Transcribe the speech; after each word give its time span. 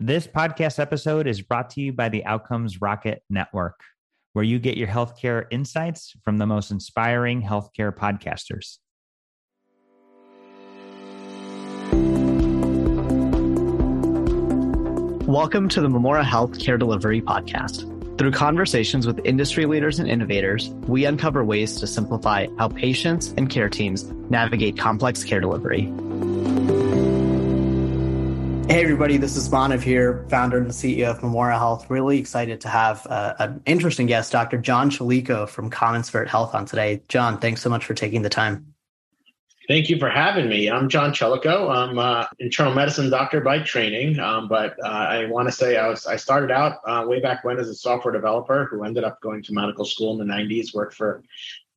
This 0.00 0.28
podcast 0.28 0.78
episode 0.78 1.26
is 1.26 1.42
brought 1.42 1.70
to 1.70 1.80
you 1.80 1.92
by 1.92 2.08
the 2.08 2.24
Outcomes 2.24 2.80
Rocket 2.80 3.20
Network, 3.28 3.80
where 4.32 4.44
you 4.44 4.60
get 4.60 4.76
your 4.76 4.86
healthcare 4.86 5.46
insights 5.50 6.14
from 6.22 6.38
the 6.38 6.46
most 6.46 6.70
inspiring 6.70 7.42
healthcare 7.42 7.92
podcasters. 7.92 8.78
Welcome 15.26 15.68
to 15.70 15.80
the 15.80 15.88
Memora 15.88 16.24
Health 16.24 16.60
Care 16.60 16.78
Delivery 16.78 17.20
Podcast. 17.20 17.92
Through 18.18 18.30
conversations 18.30 19.04
with 19.04 19.18
industry 19.24 19.66
leaders 19.66 19.98
and 19.98 20.08
innovators, 20.08 20.68
we 20.86 21.06
uncover 21.06 21.44
ways 21.44 21.74
to 21.80 21.88
simplify 21.88 22.46
how 22.56 22.68
patients 22.68 23.34
and 23.36 23.50
care 23.50 23.68
teams 23.68 24.04
navigate 24.30 24.78
complex 24.78 25.24
care 25.24 25.40
delivery. 25.40 25.92
Hey, 28.68 28.82
everybody, 28.82 29.16
this 29.16 29.34
is 29.34 29.48
Manav 29.48 29.80
here, 29.80 30.26
founder 30.28 30.58
and 30.58 30.68
CEO 30.68 31.06
of 31.06 31.20
Memora 31.20 31.56
Health. 31.56 31.88
Really 31.88 32.18
excited 32.18 32.60
to 32.60 32.68
have 32.68 33.06
uh, 33.06 33.34
an 33.38 33.62
interesting 33.64 34.06
guest, 34.06 34.30
Dr. 34.30 34.58
John 34.58 34.90
Chelico 34.90 35.48
from 35.48 35.70
Common 35.70 36.02
Health 36.02 36.54
on 36.54 36.66
today. 36.66 37.00
John, 37.08 37.38
thanks 37.38 37.62
so 37.62 37.70
much 37.70 37.86
for 37.86 37.94
taking 37.94 38.20
the 38.20 38.28
time. 38.28 38.74
Thank 39.68 39.88
you 39.88 39.98
for 39.98 40.10
having 40.10 40.50
me. 40.50 40.70
I'm 40.70 40.90
John 40.90 41.12
Chelico. 41.12 41.74
I'm 41.74 41.98
an 41.98 42.26
internal 42.40 42.74
medicine 42.74 43.08
doctor 43.08 43.40
by 43.40 43.60
training, 43.60 44.18
um, 44.18 44.48
but 44.48 44.76
uh, 44.84 44.88
I 44.88 45.24
want 45.24 45.48
to 45.48 45.52
say 45.52 45.78
I 45.78 45.88
was 45.88 46.06
I 46.06 46.16
started 46.16 46.50
out 46.50 46.80
uh, 46.86 47.06
way 47.08 47.20
back 47.20 47.44
when 47.44 47.58
as 47.58 47.70
a 47.70 47.74
software 47.74 48.12
developer 48.12 48.66
who 48.66 48.84
ended 48.84 49.02
up 49.02 49.18
going 49.22 49.42
to 49.44 49.54
medical 49.54 49.86
school 49.86 50.12
in 50.12 50.28
the 50.28 50.30
90s. 50.30 50.74
Worked 50.74 50.94
for 50.94 51.22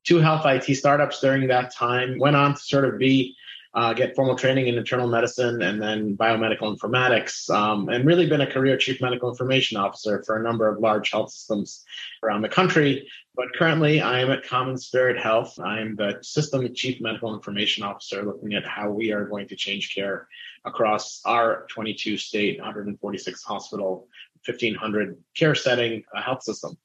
two 0.04 0.18
health 0.18 0.44
IT 0.44 0.74
startups 0.74 1.20
during 1.22 1.48
that 1.48 1.74
time. 1.74 2.18
Went 2.18 2.36
on 2.36 2.52
to 2.52 2.60
sort 2.60 2.84
of 2.84 2.98
be 2.98 3.34
uh, 3.74 3.94
get 3.94 4.14
formal 4.14 4.36
training 4.36 4.66
in 4.66 4.76
internal 4.76 5.08
medicine 5.08 5.62
and 5.62 5.80
then 5.80 6.16
biomedical 6.16 6.76
informatics, 6.76 7.48
um, 7.50 7.88
and 7.88 8.04
really 8.06 8.26
been 8.26 8.42
a 8.42 8.50
career 8.50 8.76
chief 8.76 9.00
medical 9.00 9.30
information 9.30 9.78
officer 9.78 10.22
for 10.26 10.36
a 10.38 10.42
number 10.42 10.68
of 10.68 10.78
large 10.78 11.10
health 11.10 11.32
systems 11.32 11.84
around 12.22 12.42
the 12.42 12.48
country. 12.48 13.08
But 13.34 13.46
currently, 13.54 14.02
I 14.02 14.20
am 14.20 14.30
at 14.30 14.46
Common 14.46 14.76
Spirit 14.76 15.18
Health. 15.18 15.58
I'm 15.58 15.96
the 15.96 16.18
System 16.20 16.72
Chief 16.74 17.00
Medical 17.00 17.34
Information 17.34 17.82
Officer, 17.82 18.22
looking 18.22 18.52
at 18.52 18.66
how 18.66 18.90
we 18.90 19.10
are 19.10 19.24
going 19.24 19.48
to 19.48 19.56
change 19.56 19.94
care 19.94 20.28
across 20.66 21.22
our 21.24 21.66
22 21.70 22.18
state, 22.18 22.58
146 22.58 23.42
hospital, 23.42 24.06
1500 24.44 25.16
care 25.34 25.54
setting 25.54 26.04
uh, 26.14 26.20
health 26.20 26.42
system. 26.42 26.76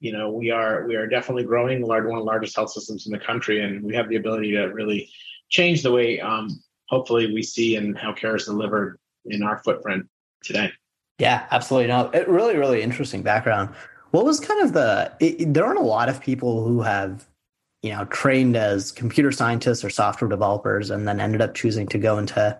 You 0.00 0.12
know, 0.12 0.30
we 0.30 0.50
are 0.50 0.86
we 0.86 0.96
are 0.96 1.06
definitely 1.06 1.44
growing, 1.44 1.80
one 1.80 2.04
of 2.04 2.04
the 2.04 2.18
largest 2.18 2.54
health 2.54 2.70
systems 2.70 3.06
in 3.06 3.12
the 3.12 3.18
country, 3.18 3.62
and 3.62 3.82
we 3.82 3.94
have 3.94 4.10
the 4.10 4.16
ability 4.16 4.52
to 4.52 4.64
really 4.66 5.10
change 5.48 5.82
the 5.82 5.92
way, 5.92 6.20
um, 6.20 6.48
hopefully, 6.88 7.32
we 7.32 7.42
see 7.42 7.76
and 7.76 7.96
how 7.96 8.12
care 8.12 8.36
is 8.36 8.44
delivered 8.44 8.98
in 9.26 9.42
our 9.42 9.58
footprint 9.58 10.06
today. 10.42 10.70
Yeah, 11.18 11.46
absolutely. 11.50 11.88
No, 11.88 12.10
it 12.10 12.28
really, 12.28 12.56
really 12.56 12.82
interesting 12.82 13.22
background. 13.22 13.74
What 14.10 14.24
was 14.24 14.40
kind 14.40 14.62
of 14.62 14.72
the? 14.72 15.12
It, 15.20 15.52
there 15.52 15.64
aren't 15.64 15.78
a 15.78 15.82
lot 15.82 16.08
of 16.08 16.20
people 16.20 16.66
who 16.66 16.82
have, 16.82 17.26
you 17.82 17.90
know, 17.90 18.04
trained 18.06 18.56
as 18.56 18.92
computer 18.92 19.32
scientists 19.32 19.84
or 19.84 19.90
software 19.90 20.28
developers, 20.28 20.90
and 20.90 21.08
then 21.08 21.20
ended 21.20 21.40
up 21.40 21.54
choosing 21.54 21.86
to 21.88 21.98
go 21.98 22.18
into 22.18 22.58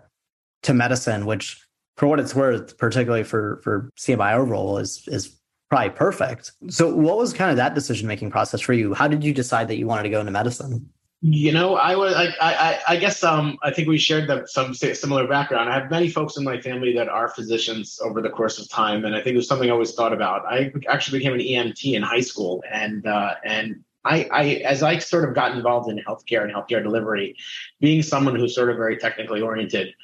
to 0.63 0.75
medicine, 0.75 1.27
which, 1.27 1.63
for 1.97 2.07
what 2.07 2.19
it's 2.19 2.35
worth, 2.35 2.77
particularly 2.79 3.25
for 3.25 3.61
for 3.63 3.91
CMIO 3.99 4.49
role, 4.49 4.79
is 4.79 5.07
is 5.09 5.39
probably 5.69 5.91
perfect. 5.91 6.53
So, 6.69 6.95
what 6.95 7.19
was 7.19 7.33
kind 7.33 7.51
of 7.51 7.57
that 7.57 7.75
decision 7.75 8.09
making 8.09 8.31
process 8.31 8.61
for 8.61 8.73
you? 8.73 8.95
How 8.95 9.09
did 9.09 9.23
you 9.23 9.33
decide 9.33 9.69
that 9.69 9.77
you 9.77 9.87
wanted 9.87 10.05
to 10.05 10.11
go 10.11 10.21
into 10.21 10.33
medicine? 10.33 10.89
You 11.23 11.51
know, 11.51 11.77
I 11.77 11.97
was 11.97 12.15
I 12.15 12.35
I, 12.41 12.79
I 12.89 12.97
guess 12.97 13.25
um 13.25 13.59
I 13.63 13.71
think 13.71 13.89
we 13.89 13.97
shared 13.97 14.31
some 14.49 14.75
similar 14.75 15.27
background. 15.27 15.71
I 15.71 15.75
have 15.75 15.91
many 15.91 16.11
folks 16.11 16.37
in 16.37 16.45
my 16.45 16.61
family 16.61 16.93
that 16.95 17.09
are 17.09 17.29
physicians 17.29 17.99
over 18.03 18.21
the 18.21 18.29
course 18.29 18.59
of 18.59 18.69
time, 18.69 19.05
and 19.05 19.15
I 19.15 19.23
think 19.23 19.35
it 19.35 19.39
was 19.39 19.49
something 19.49 19.71
I 19.71 19.73
always 19.73 19.95
thought 19.95 20.13
about. 20.13 20.45
I 20.47 20.73
actually 20.89 21.19
became 21.19 21.33
an 21.33 21.41
EMT 21.41 21.95
in 21.95 22.03
high 22.03 22.21
school, 22.21 22.63
and 22.71 23.07
uh, 23.07 23.35
and 23.45 23.83
I, 24.05 24.29
I 24.31 24.45
as 24.67 24.83
I 24.83 24.99
sort 24.99 25.27
of 25.27 25.35
got 25.35 25.57
involved 25.57 25.91
in 25.91 25.99
healthcare 25.99 26.45
and 26.45 26.53
healthcare 26.53 26.83
delivery, 26.83 27.35
being 27.81 28.03
someone 28.03 28.37
who's 28.37 28.55
sort 28.55 28.69
of 28.69 28.77
very 28.77 28.99
technically 28.99 29.41
oriented, 29.41 29.95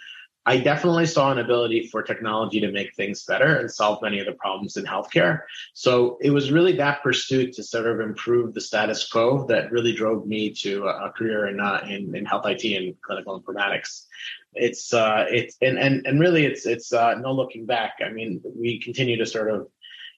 I 0.44 0.58
definitely 0.58 1.06
saw 1.06 1.30
an 1.30 1.38
ability 1.38 1.86
for 1.86 2.03
technology 2.03 2.58
to 2.60 2.72
make 2.72 2.94
things 2.94 3.25
better 3.25 3.56
and 3.56 3.70
solve 3.70 4.03
many 4.03 4.19
of 4.19 4.26
the 4.26 4.32
problems 4.32 4.76
in 4.76 4.84
healthcare. 4.84 5.42
So 5.72 6.19
it 6.20 6.30
was 6.30 6.50
really 6.50 6.72
that 6.76 7.03
pursuit 7.03 7.53
to 7.54 7.62
sort 7.62 7.86
of 7.86 8.00
improve 8.00 8.53
the 8.53 8.60
status 8.60 9.08
quo 9.08 9.47
that 9.47 9.70
really 9.70 9.92
drove 9.92 10.26
me 10.26 10.50
to 10.54 10.86
a 10.86 11.10
career 11.10 11.47
in 11.47 11.60
uh, 11.60 11.86
in, 11.88 12.14
in 12.16 12.25
health 12.25 12.47
IT 12.47 12.64
and 12.64 13.00
clinical 13.03 13.41
informatics. 13.41 14.06
It's 14.54 14.92
uh, 14.92 15.26
it's 15.30 15.56
and 15.62 15.78
and 15.78 16.04
and 16.06 16.19
really 16.19 16.44
it's 16.44 16.66
it's 16.66 16.92
uh, 16.92 17.14
no 17.14 17.32
looking 17.32 17.64
back. 17.64 17.98
I 18.04 18.10
mean, 18.10 18.41
we 18.44 18.80
continue 18.80 19.16
to 19.19 19.26
sort 19.26 19.50
of 19.50 19.69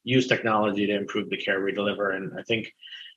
use 0.04 0.26
technology 0.26 0.86
to 0.86 0.96
improve 0.96 1.28
the 1.28 1.36
care 1.36 1.62
we 1.62 1.72
deliver, 1.72 2.12
and 2.12 2.32
I 2.38 2.42
think 2.42 2.72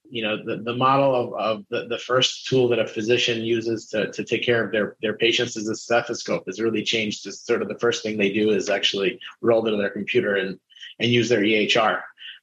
you 0.10 0.24
know 0.24 0.38
the, 0.44 0.58
the 0.58 0.76
model 0.76 1.16
of, 1.16 1.34
of 1.34 1.66
the, 1.70 1.88
the 1.88 1.98
first 1.98 2.48
tool 2.48 2.68
that 2.70 2.80
a 2.80 2.88
physician 2.88 3.42
uses 3.42 3.88
to, 3.88 4.12
to 4.12 4.24
take 4.24 4.44
care 4.44 4.64
of 4.64 4.72
their, 4.72 4.96
their 5.02 5.18
patients 5.18 5.56
is 5.56 5.68
a 5.68 5.76
stethoscope 5.76 6.44
has 6.46 6.60
really 6.60 6.84
changed 6.84 7.24
to 7.24 7.32
sort 7.32 7.62
of 7.62 7.68
the 7.68 7.80
first 7.80 8.04
thing 8.04 8.18
they 8.18 8.32
do 8.32 8.50
is 8.50 8.70
actually 8.70 9.20
roll 9.42 9.64
to 9.64 9.76
their 9.76 9.90
computer 9.90 10.36
and 10.36 10.60
and 11.00 11.12
use 11.12 11.30
their 11.30 11.42
EHR 11.42 12.02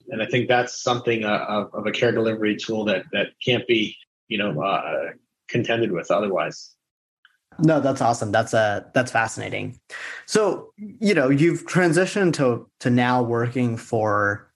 and 0.09 0.23
I 0.23 0.27
think 0.27 0.49
that's 0.49 0.83
something 0.83 1.25
uh, 1.25 1.45
of, 1.49 1.75
of, 1.75 1.87
a 1.87 1.93
care 1.93 2.13
delivery 2.13 2.57
tool 2.57 2.85
that 2.87 3.05
that 3.13 3.29
can't 3.45 3.67
be 3.67 3.97
you 4.29 4.39
know 4.39 4.63
uh, 4.63 5.11
contended 5.49 5.93
with 5.93 6.11
otherwise. 6.11 6.75
No, 7.59 7.81
that's 7.81 8.01
awesome. 8.01 8.33
That's 8.33 8.53
uh 8.53 8.83
that's 8.95 9.13
fascinating. 9.13 9.79
So, 10.27 10.73
you 10.77 11.15
know, 11.15 11.29
you've 11.29 11.67
transitioned 11.67 12.35
to 12.35 12.69
to 12.81 12.91
now 12.91 13.23
working 13.23 13.77
for 13.77 14.51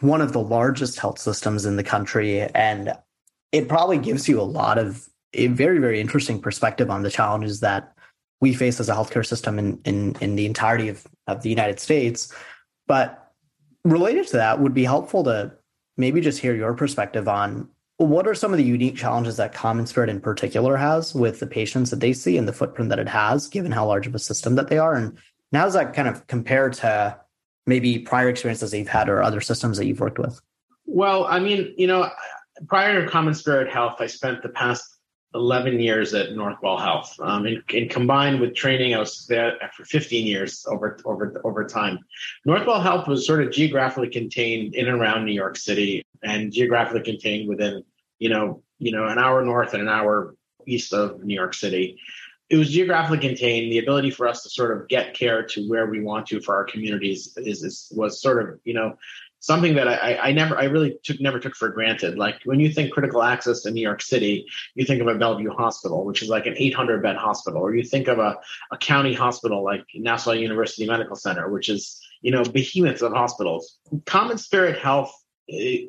one 0.00 0.20
of 0.20 0.32
the 0.32 0.40
largest 0.40 0.98
health 0.98 1.18
systems 1.18 1.66
in 1.66 1.76
the 1.76 1.84
country. 1.84 2.40
And 2.40 2.92
it 3.52 3.68
probably 3.68 3.98
gives 3.98 4.28
you 4.28 4.40
a 4.40 4.42
lot 4.42 4.78
of 4.78 5.08
a 5.34 5.48
very, 5.48 5.78
very 5.78 6.00
interesting 6.00 6.40
perspective 6.40 6.90
on 6.90 7.02
the 7.02 7.10
challenges 7.10 7.60
that 7.60 7.92
we 8.40 8.54
face 8.54 8.80
as 8.80 8.88
a 8.88 8.94
healthcare 8.94 9.26
system 9.26 9.58
in, 9.58 9.80
in, 9.84 10.16
in 10.20 10.34
the 10.36 10.46
entirety 10.46 10.88
of, 10.88 11.06
of 11.26 11.42
the 11.42 11.50
United 11.50 11.78
States. 11.78 12.32
But 12.88 13.32
related 13.84 14.26
to 14.28 14.36
that 14.38 14.60
would 14.60 14.74
be 14.74 14.84
helpful 14.84 15.24
to 15.24 15.52
maybe 15.96 16.20
just 16.20 16.40
hear 16.40 16.54
your 16.54 16.74
perspective 16.74 17.28
on 17.28 17.68
what 17.98 18.26
are 18.26 18.34
some 18.34 18.52
of 18.52 18.56
the 18.56 18.64
unique 18.64 18.96
challenges 18.96 19.36
that 19.36 19.52
Common 19.52 19.86
Spirit 19.86 20.08
in 20.08 20.20
particular 20.20 20.76
has 20.76 21.14
with 21.14 21.38
the 21.38 21.46
patients 21.46 21.90
that 21.90 22.00
they 22.00 22.14
see 22.14 22.38
and 22.38 22.48
the 22.48 22.52
footprint 22.52 22.88
that 22.88 22.98
it 22.98 23.08
has, 23.08 23.46
given 23.46 23.72
how 23.72 23.86
large 23.86 24.06
of 24.06 24.14
a 24.14 24.18
system 24.18 24.54
that 24.54 24.68
they 24.68 24.78
are? 24.78 24.94
And 24.94 25.18
how 25.52 25.64
does 25.64 25.74
that 25.74 25.92
kind 25.92 26.08
of 26.08 26.26
compare 26.26 26.70
to 26.70 27.20
maybe 27.70 28.00
prior 28.00 28.28
experiences 28.28 28.72
that 28.72 28.78
you've 28.78 28.88
had 28.88 29.08
or 29.08 29.22
other 29.22 29.40
systems 29.40 29.78
that 29.78 29.86
you've 29.86 30.00
worked 30.00 30.18
with? 30.18 30.40
Well, 30.86 31.24
I 31.24 31.38
mean, 31.38 31.72
you 31.78 31.86
know, 31.86 32.10
prior 32.68 33.02
to 33.02 33.08
Common 33.08 33.32
Spirit 33.32 33.72
Health, 33.72 33.96
I 34.00 34.08
spent 34.08 34.42
the 34.42 34.48
past 34.48 34.84
11 35.34 35.78
years 35.78 36.12
at 36.12 36.30
Northwell 36.30 36.80
Health. 36.80 37.14
Um, 37.20 37.46
and, 37.46 37.62
and, 37.72 37.88
combined 37.88 38.40
with 38.40 38.56
training, 38.56 38.94
I 38.94 38.98
was 38.98 39.24
there 39.28 39.56
for 39.76 39.84
15 39.84 40.26
years 40.26 40.66
over, 40.68 40.98
over, 41.04 41.40
over 41.44 41.64
time. 41.64 42.00
Northwell 42.46 42.82
Health 42.82 43.06
was 43.06 43.24
sort 43.24 43.40
of 43.42 43.52
geographically 43.52 44.10
contained 44.10 44.74
in 44.74 44.88
and 44.88 45.00
around 45.00 45.24
New 45.24 45.32
York 45.32 45.56
City 45.56 46.02
and 46.24 46.52
geographically 46.52 47.02
contained 47.02 47.48
within, 47.48 47.84
you 48.18 48.28
know, 48.28 48.62
you 48.78 48.90
know, 48.90 49.06
an 49.06 49.18
hour 49.18 49.44
north 49.44 49.74
and 49.74 49.82
an 49.82 49.88
hour 49.88 50.34
east 50.66 50.92
of 50.92 51.22
New 51.22 51.34
York 51.34 51.54
City 51.54 51.96
it 52.50 52.56
was 52.56 52.70
geographically 52.70 53.26
contained. 53.26 53.72
The 53.72 53.78
ability 53.78 54.10
for 54.10 54.26
us 54.26 54.42
to 54.42 54.50
sort 54.50 54.76
of 54.76 54.88
get 54.88 55.14
care 55.14 55.44
to 55.44 55.68
where 55.68 55.86
we 55.86 56.00
want 56.00 56.26
to 56.26 56.40
for 56.40 56.56
our 56.56 56.64
communities 56.64 57.32
is, 57.36 57.62
is 57.62 57.92
was 57.94 58.20
sort 58.20 58.42
of 58.42 58.60
you 58.64 58.74
know 58.74 58.96
something 59.38 59.76
that 59.76 59.88
I, 59.88 60.16
I 60.16 60.32
never 60.32 60.58
I 60.58 60.64
really 60.64 60.98
took 61.04 61.20
never 61.20 61.38
took 61.38 61.54
for 61.54 61.68
granted. 61.68 62.18
Like 62.18 62.40
when 62.44 62.58
you 62.58 62.70
think 62.72 62.92
critical 62.92 63.22
access 63.22 63.66
in 63.66 63.74
New 63.74 63.80
York 63.80 64.02
City, 64.02 64.46
you 64.74 64.84
think 64.84 65.00
of 65.00 65.06
a 65.06 65.14
Bellevue 65.14 65.50
Hospital, 65.50 66.04
which 66.04 66.22
is 66.22 66.28
like 66.28 66.46
an 66.46 66.54
800 66.56 67.02
bed 67.02 67.16
hospital, 67.16 67.62
or 67.62 67.74
you 67.74 67.84
think 67.84 68.08
of 68.08 68.18
a, 68.18 68.36
a 68.72 68.76
county 68.76 69.14
hospital 69.14 69.64
like 69.64 69.84
Nassau 69.94 70.32
University 70.32 70.86
Medical 70.86 71.16
Center, 71.16 71.48
which 71.48 71.68
is 71.68 72.00
you 72.20 72.32
know 72.32 72.42
behemoths 72.42 73.02
of 73.02 73.12
hospitals. 73.12 73.78
Common 74.06 74.38
Spirit 74.38 74.78
Health 74.78 75.14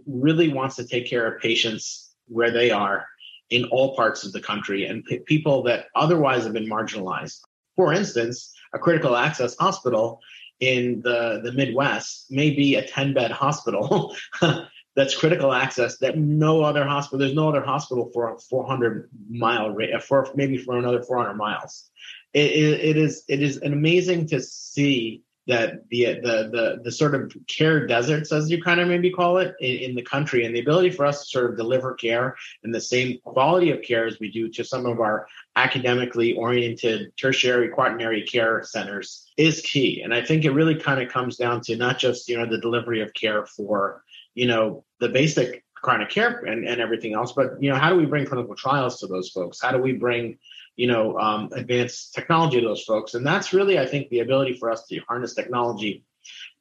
really 0.06 0.54
wants 0.54 0.76
to 0.76 0.86
take 0.86 1.08
care 1.08 1.26
of 1.26 1.42
patients 1.42 2.14
where 2.28 2.52
they 2.52 2.72
are 2.72 3.06
in 3.52 3.66
all 3.66 3.96
parts 3.96 4.24
of 4.24 4.32
the 4.32 4.42
country 4.42 4.86
and 4.86 5.06
p- 5.06 5.20
people 5.20 5.62
that 5.64 5.88
otherwise 5.96 6.44
have 6.44 6.54
been 6.54 6.70
marginalized. 6.70 7.42
For 7.76 7.94
instance, 7.94 8.54
a 8.74 8.80
critical 8.80 9.16
access 9.16 9.56
hospital 9.58 10.20
in 10.60 11.02
the, 11.04 11.42
the 11.44 11.52
Midwest 11.52 12.32
may 12.32 12.52
be 12.52 12.76
a 12.76 12.88
10 12.88 13.14
bed 13.14 13.32
hospital 13.32 14.16
that's 14.96 15.18
critical 15.18 15.54
access 15.54 15.98
that 15.98 16.18
no 16.18 16.64
other 16.64 16.86
hospital, 16.86 17.20
there's 17.20 17.34
no 17.34 17.50
other 17.50 17.64
hospital 17.64 18.10
for 18.14 18.34
a 18.34 18.40
400 18.40 19.10
mile 19.30 19.76
for 20.02 20.28
maybe 20.36 20.58
for 20.58 20.78
another 20.78 21.02
400 21.02 21.34
miles. 21.36 21.90
It, 22.34 22.52
it, 22.52 22.80
it 22.82 22.98
is, 22.98 23.24
it 23.28 23.42
is 23.42 23.58
amazing 23.58 24.28
to 24.28 24.42
see 24.42 25.24
that 25.48 25.88
the 25.90 26.06
the 26.06 26.50
the 26.52 26.82
the 26.84 26.92
sort 26.92 27.16
of 27.16 27.36
care 27.48 27.88
deserts, 27.88 28.32
as 28.32 28.50
you 28.52 28.62
kind 28.62 28.80
of 28.80 28.88
maybe 28.88 29.10
call 29.10 29.38
it, 29.38 29.56
in, 29.60 29.90
in, 29.90 29.96
the 29.96 30.02
country, 30.04 30.46
and 30.46 30.56
the 30.56 30.60
ability 30.60 30.92
for 30.92 31.06
us 31.06 31.24
to 31.24 31.30
sort 31.30 31.50
of 31.50 31.58
deliver 31.58 31.96
care 31.96 32.36
and 32.64 32.74
the 32.74 32.82
same 32.82 33.18
quality 33.24 33.72
of 33.72 33.82
care 33.82 34.06
as 34.06 34.20
we 34.20 34.30
do 34.30 34.50
to 34.50 34.64
some 34.64 34.86
of 34.86 35.00
our 35.00 35.28
academically 35.56 36.34
oriented 36.34 37.12
tertiary 37.18 37.70
quaternary 37.70 38.22
care 38.22 38.64
centers 38.64 39.32
is 39.38 39.62
key. 39.62 40.02
And 40.04 40.14
I 40.14 40.24
think 40.24 40.46
it 40.46 40.52
really 40.52 40.76
kind 40.76 41.02
of 41.02 41.10
comes 41.10 41.38
down 41.38 41.62
to 41.62 41.76
not 41.76 41.98
just 41.98 42.30
you 42.30 42.38
know 42.38 42.46
the 42.46 42.60
delivery 42.60 43.02
of 43.02 43.14
care 43.14 43.46
for 43.46 44.04
you 44.36 44.48
know 44.48 44.86
the 45.00 45.10
basic 45.10 45.64
chronic 45.74 46.10
care 46.10 46.46
and, 46.46 46.68
and 46.68 46.80
everything 46.80 47.16
else, 47.16 47.32
but 47.32 47.62
you 47.62 47.72
know 47.72 47.78
how 47.78 47.90
do 47.90 47.96
we 47.96 48.06
bring 48.06 48.26
clinical 48.26 48.56
trials 48.56 49.00
to 49.00 49.08
those 49.08 49.30
folks? 49.30 49.60
How 49.60 49.72
do 49.72 49.80
we 49.80 49.94
bring 49.94 50.38
you 50.76 50.88
know, 50.88 51.18
um, 51.20 51.50
advanced 51.54 52.14
technology 52.14 52.60
to 52.60 52.68
those 52.68 52.84
folks. 52.84 53.14
And 53.14 53.26
that's 53.26 53.54
really, 53.54 53.78
I 53.80 53.86
think, 53.86 54.10
the 54.10 54.20
ability 54.20 54.58
for 54.58 54.72
us 54.72 54.86
to 54.88 55.00
harness 55.08 55.34
technology 55.34 56.04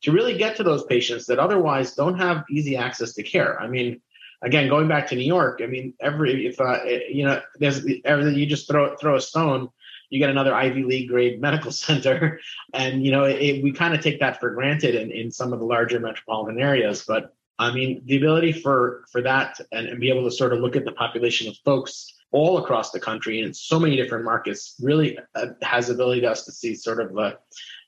to 0.03 0.13
really 0.13 0.37
get 0.37 0.57
to 0.57 0.63
those 0.63 0.85
patients 0.85 1.27
that 1.27 1.39
otherwise 1.39 1.95
don't 1.95 2.19
have 2.19 2.45
easy 2.51 2.77
access 2.77 3.13
to 3.15 3.23
care. 3.23 3.61
I 3.61 3.69
mean, 3.69 4.01
again, 4.43 4.69
going 4.69 4.89
back 4.89 5.09
to 5.09 5.17
New 5.17 5.27
York, 5.27 5.61
I 5.63 5.67
mean, 5.67 5.95
every 6.01 6.47
if 6.47 6.61
uh, 6.61 6.83
you 6.85 7.25
know, 7.25 7.41
there's 7.59 7.85
everything 8.05 8.35
you 8.35 8.47
just 8.47 8.69
throw 8.69 8.97
throw 8.97 9.17
a 9.17 9.21
stone, 9.21 9.69
you 10.09 10.19
get 10.19 10.31
another 10.31 10.55
Ivy 10.55 10.85
League 10.85 11.09
grade 11.09 11.41
medical 11.49 11.71
center, 11.71 12.41
and 12.73 13.05
you 13.05 13.13
know, 13.13 13.25
it, 13.25 13.63
we 13.63 13.73
kind 13.73 13.95
of 13.95 14.01
take 14.01 14.21
that 14.21 14.41
for 14.41 14.51
granted 14.51 14.95
in, 14.95 15.11
in 15.11 15.31
some 15.31 15.53
of 15.53 15.59
the 15.59 15.67
larger 15.67 16.01
metropolitan 16.01 16.61
areas. 16.61 17.05
But 17.07 17.35
I 17.59 17.73
mean, 17.73 18.03
the 18.07 18.17
ability 18.17 18.53
for 18.53 19.05
for 19.13 19.23
that 19.23 19.61
and, 19.73 19.87
and 19.89 20.01
be 20.01 20.11
able 20.11 20.25
to 20.25 20.35
sort 20.35 20.53
of 20.53 20.61
look 20.61 20.77
at 20.77 20.85
the 20.85 20.93
population 20.93 21.49
of 21.49 21.57
folks 21.65 22.15
all 22.33 22.59
across 22.59 22.91
the 22.91 23.01
country 23.01 23.41
in 23.41 23.53
so 23.53 23.79
many 23.79 23.97
different 23.97 24.25
markets 24.25 24.77
really 24.81 25.19
uh, 25.35 25.47
has 25.63 25.91
ability 25.91 26.21
to 26.21 26.31
us 26.31 26.45
to 26.45 26.53
see 26.53 26.75
sort 26.75 27.01
of 27.01 27.17
uh, 27.19 27.33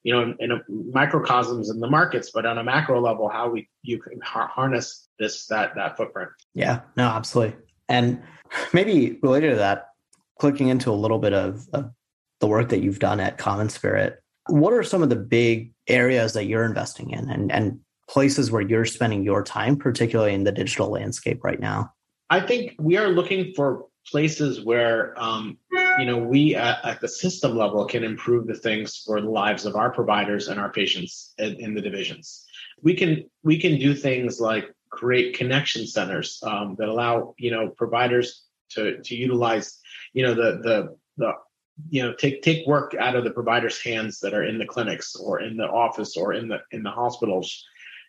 you 0.02 0.12
know 0.12 0.22
in, 0.22 0.36
in, 0.40 0.52
a 0.52 0.60
microcosms 0.68 1.70
in 1.70 1.80
the 1.80 1.88
markets 1.88 2.30
but 2.32 2.44
on 2.44 2.58
a 2.58 2.64
macro 2.64 3.00
level 3.00 3.28
how 3.28 3.48
we 3.48 3.68
you 3.82 3.98
can 3.98 4.20
harness 4.22 5.08
this 5.18 5.46
that 5.46 5.74
that 5.76 5.96
footprint. 5.96 6.30
Yeah. 6.54 6.80
No 6.96 7.04
absolutely. 7.04 7.56
And 7.88 8.22
maybe 8.72 9.18
related 9.22 9.50
to 9.50 9.56
that 9.56 9.88
clicking 10.38 10.68
into 10.68 10.90
a 10.90 10.94
little 10.94 11.18
bit 11.18 11.32
of, 11.32 11.68
of 11.72 11.90
the 12.40 12.48
work 12.48 12.68
that 12.70 12.82
you've 12.82 12.98
done 12.98 13.20
at 13.20 13.38
Common 13.38 13.68
Spirit, 13.68 14.20
what 14.48 14.72
are 14.72 14.82
some 14.82 15.02
of 15.02 15.08
the 15.08 15.16
big 15.16 15.72
areas 15.86 16.32
that 16.32 16.46
you're 16.46 16.64
investing 16.64 17.10
in 17.10 17.30
and 17.30 17.52
and 17.52 17.78
places 18.08 18.50
where 18.50 18.60
you're 18.60 18.84
spending 18.84 19.24
your 19.24 19.42
time 19.42 19.76
particularly 19.76 20.34
in 20.34 20.44
the 20.44 20.52
digital 20.52 20.90
landscape 20.90 21.42
right 21.44 21.60
now? 21.60 21.92
I 22.28 22.40
think 22.40 22.74
we 22.78 22.96
are 22.96 23.08
looking 23.08 23.52
for 23.54 23.86
places 24.10 24.64
where 24.64 25.14
um, 25.20 25.58
you 25.98 26.06
know 26.06 26.18
we 26.18 26.54
at, 26.54 26.84
at, 26.84 27.00
the 27.00 27.08
system 27.08 27.56
level 27.56 27.84
can 27.86 28.04
improve 28.04 28.46
the 28.46 28.54
things 28.54 29.02
for 29.06 29.20
the 29.20 29.28
lives 29.28 29.64
of 29.64 29.76
our 29.76 29.90
providers 29.90 30.48
and 30.48 30.60
our 30.60 30.72
patients 30.72 31.34
in, 31.38 31.54
in 31.60 31.74
the 31.74 31.80
divisions. 31.80 32.44
We 32.82 32.94
can 32.94 33.30
we 33.42 33.58
can 33.58 33.78
do 33.78 33.94
things 33.94 34.40
like 34.40 34.72
create 34.90 35.36
connection 35.36 35.86
centers 35.86 36.42
um, 36.42 36.76
that 36.78 36.88
allow 36.88 37.34
you 37.38 37.50
know 37.50 37.68
providers 37.68 38.44
to 38.70 39.00
to 39.02 39.14
utilize 39.14 39.78
you 40.12 40.24
know 40.24 40.34
the 40.34 40.60
the 40.62 40.96
the 41.16 41.32
you 41.90 42.02
know 42.02 42.14
take 42.14 42.42
take 42.42 42.66
work 42.66 42.94
out 42.98 43.16
of 43.16 43.24
the 43.24 43.30
providers 43.30 43.80
hands 43.82 44.20
that 44.20 44.34
are 44.34 44.44
in 44.44 44.58
the 44.58 44.66
clinics 44.66 45.16
or 45.16 45.40
in 45.40 45.56
the 45.56 45.66
office 45.66 46.16
or 46.16 46.32
in 46.32 46.48
the 46.48 46.58
in 46.70 46.82
the 46.82 46.90
hospitals. 46.90 47.64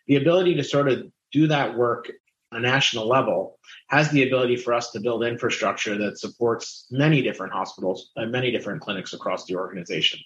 The 0.06 0.16
ability 0.16 0.56
to 0.56 0.64
sort 0.64 0.88
of 0.88 1.10
do 1.32 1.46
that 1.48 1.76
work 1.76 2.10
a 2.56 2.60
national 2.60 3.06
level 3.06 3.58
has 3.88 4.10
the 4.10 4.26
ability 4.26 4.56
for 4.56 4.74
us 4.74 4.90
to 4.90 5.00
build 5.00 5.24
infrastructure 5.24 5.96
that 5.98 6.18
supports 6.18 6.86
many 6.90 7.22
different 7.22 7.52
hospitals 7.52 8.10
and 8.16 8.32
many 8.32 8.50
different 8.50 8.80
clinics 8.80 9.12
across 9.12 9.44
the 9.46 9.56
organization. 9.56 10.20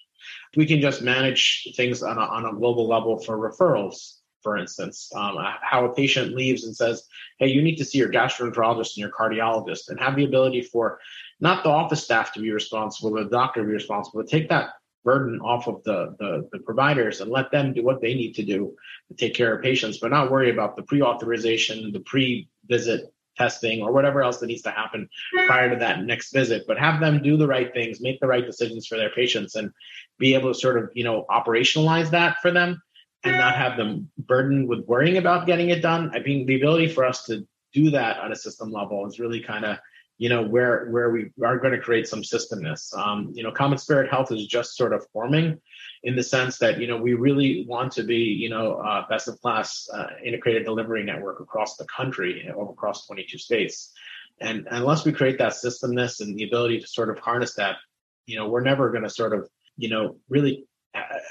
We 0.55 0.65
can 0.65 0.81
just 0.81 1.01
manage 1.01 1.67
things 1.75 2.03
on 2.03 2.17
a, 2.17 2.21
on 2.21 2.45
a 2.45 2.53
global 2.53 2.87
level 2.87 3.19
for 3.19 3.37
referrals, 3.37 4.17
for 4.41 4.57
instance, 4.57 5.09
um, 5.15 5.37
how 5.61 5.85
a 5.85 5.93
patient 5.93 6.33
leaves 6.33 6.63
and 6.63 6.75
says, 6.75 7.03
Hey, 7.39 7.47
you 7.47 7.61
need 7.61 7.77
to 7.77 7.85
see 7.85 7.97
your 7.97 8.11
gastroenterologist 8.11 8.95
and 8.95 8.97
your 8.97 9.11
cardiologist, 9.11 9.89
and 9.89 9.99
have 9.99 10.15
the 10.15 10.25
ability 10.25 10.61
for 10.61 10.99
not 11.39 11.63
the 11.63 11.69
office 11.69 12.03
staff 12.03 12.33
to 12.33 12.41
be 12.41 12.51
responsible, 12.51 13.11
the 13.11 13.25
doctor 13.25 13.61
to 13.61 13.67
be 13.67 13.73
responsible, 13.73 14.21
but 14.21 14.29
take 14.29 14.49
that 14.49 14.71
burden 15.03 15.39
off 15.41 15.67
of 15.67 15.83
the, 15.83 16.15
the, 16.19 16.49
the 16.51 16.59
providers 16.59 17.21
and 17.21 17.31
let 17.31 17.51
them 17.51 17.73
do 17.73 17.83
what 17.83 18.01
they 18.01 18.13
need 18.13 18.33
to 18.33 18.43
do 18.43 18.75
to 19.07 19.15
take 19.15 19.33
care 19.33 19.55
of 19.55 19.63
patients, 19.63 19.97
but 19.97 20.11
not 20.11 20.31
worry 20.31 20.51
about 20.51 20.75
the 20.75 20.83
pre-authorization, 20.83 21.91
the 21.91 21.99
pre-visit 22.01 23.13
testing, 23.37 23.81
or 23.81 23.91
whatever 23.91 24.21
else 24.21 24.37
that 24.39 24.47
needs 24.47 24.61
to 24.63 24.71
happen 24.71 25.09
prior 25.47 25.69
to 25.69 25.77
that 25.77 26.03
next 26.03 26.33
visit. 26.33 26.65
But 26.67 26.77
have 26.77 26.99
them 26.99 27.23
do 27.23 27.37
the 27.37 27.47
right 27.47 27.73
things, 27.73 28.01
make 28.01 28.19
the 28.19 28.27
right 28.27 28.45
decisions 28.45 28.85
for 28.85 28.97
their 28.97 29.11
patients, 29.11 29.55
and 29.55 29.71
be 30.17 30.33
able 30.33 30.53
to 30.53 30.59
sort 30.59 30.77
of 30.77 30.91
you 30.93 31.05
know 31.05 31.25
operationalize 31.29 32.11
that 32.11 32.37
for 32.41 32.51
them, 32.51 32.81
and 33.23 33.37
not 33.37 33.55
have 33.55 33.77
them 33.77 34.11
burdened 34.17 34.67
with 34.67 34.85
worrying 34.85 35.17
about 35.17 35.47
getting 35.47 35.69
it 35.69 35.81
done. 35.81 36.11
I 36.13 36.21
think 36.21 36.47
the 36.47 36.55
ability 36.55 36.89
for 36.89 37.05
us 37.05 37.23
to 37.25 37.47
do 37.73 37.91
that 37.91 38.19
on 38.19 38.31
a 38.31 38.35
system 38.35 38.71
level 38.71 39.05
is 39.07 39.19
really 39.19 39.41
kind 39.41 39.65
of 39.65 39.77
you 40.19 40.27
know 40.27 40.43
where 40.43 40.89
where 40.89 41.09
we 41.09 41.31
are 41.43 41.57
going 41.57 41.73
to 41.73 41.79
create 41.79 42.07
some 42.07 42.21
systemness. 42.21 42.95
Um, 42.95 43.31
you 43.33 43.41
know 43.41 43.51
common 43.51 43.77
spirit 43.77 44.11
health 44.11 44.31
is 44.31 44.45
just 44.45 44.75
sort 44.75 44.93
of 44.93 45.07
forming 45.11 45.59
in 46.03 46.15
the 46.15 46.23
sense 46.23 46.59
that 46.59 46.79
you 46.79 46.87
know 46.87 46.97
we 46.97 47.13
really 47.13 47.65
want 47.67 47.93
to 47.93 48.03
be 48.03 48.17
you 48.17 48.49
know 48.49 48.73
uh, 48.73 49.07
best 49.07 49.29
of 49.29 49.39
class 49.41 49.87
uh, 49.91 50.07
integrated 50.23 50.65
delivery 50.65 51.03
network 51.03 51.39
across 51.39 51.77
the 51.77 51.85
country 51.85 52.43
you 52.45 52.61
across 52.61 53.07
22 53.07 53.37
states. 53.37 53.93
And 54.41 54.67
unless 54.71 55.05
we 55.05 55.11
create 55.11 55.37
that 55.39 55.53
systemness 55.53 56.21
and 56.21 56.37
the 56.37 56.43
ability 56.43 56.79
to 56.79 56.87
sort 56.87 57.09
of 57.09 57.19
harness 57.19 57.55
that 57.55 57.77
you 58.25 58.37
know 58.37 58.49
we're 58.49 58.61
never 58.61 58.91
going 58.91 59.03
to 59.03 59.09
sort 59.09 59.33
of 59.33 59.49
you 59.77 59.89
know 59.89 60.17
really 60.27 60.65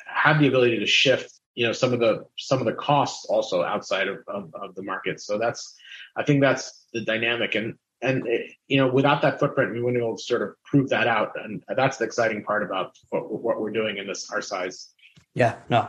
have 0.07 0.41
the 0.41 0.49
ability 0.49 0.79
to 0.79 0.87
shift 0.87 1.31
you 1.55 1.67
know 1.67 1.73
some 1.73 1.93
of 1.93 2.01
the 2.01 2.25
some 2.39 2.61
of 2.61 2.65
the 2.65 2.73
costs 2.73 3.27
also 3.27 3.63
outside 3.63 4.09
of, 4.09 4.19
of, 4.29 4.51
of 4.55 4.75
the 4.77 4.83
market. 4.83 5.21
So 5.21 5.37
that's 5.37 5.75
i 6.17 6.23
think 6.23 6.41
that's 6.41 6.87
the 6.95 7.03
dynamic. 7.03 7.55
And 7.55 7.75
and 8.03 8.27
it, 8.27 8.53
you 8.69 8.77
know 8.77 8.89
without 8.89 9.23
that 9.23 9.39
footprint 9.39 9.73
we 9.73 9.81
wouldn't 9.81 10.01
be 10.01 10.05
able 10.05 10.17
to 10.17 10.23
sort 10.23 10.43
of 10.43 10.51
prove 10.65 10.89
that 10.91 11.07
out. 11.07 11.33
And 11.43 11.63
that's 11.77 11.97
the 11.97 12.05
exciting 12.05 12.45
part 12.45 12.63
about 12.63 12.97
what, 13.11 13.31
what 13.31 13.61
we're 13.61 13.71
doing 13.71 13.99
in 13.99 14.07
this 14.07 14.31
our 14.31 14.43
size. 14.43 14.91
Yeah 15.35 15.57
no 15.69 15.89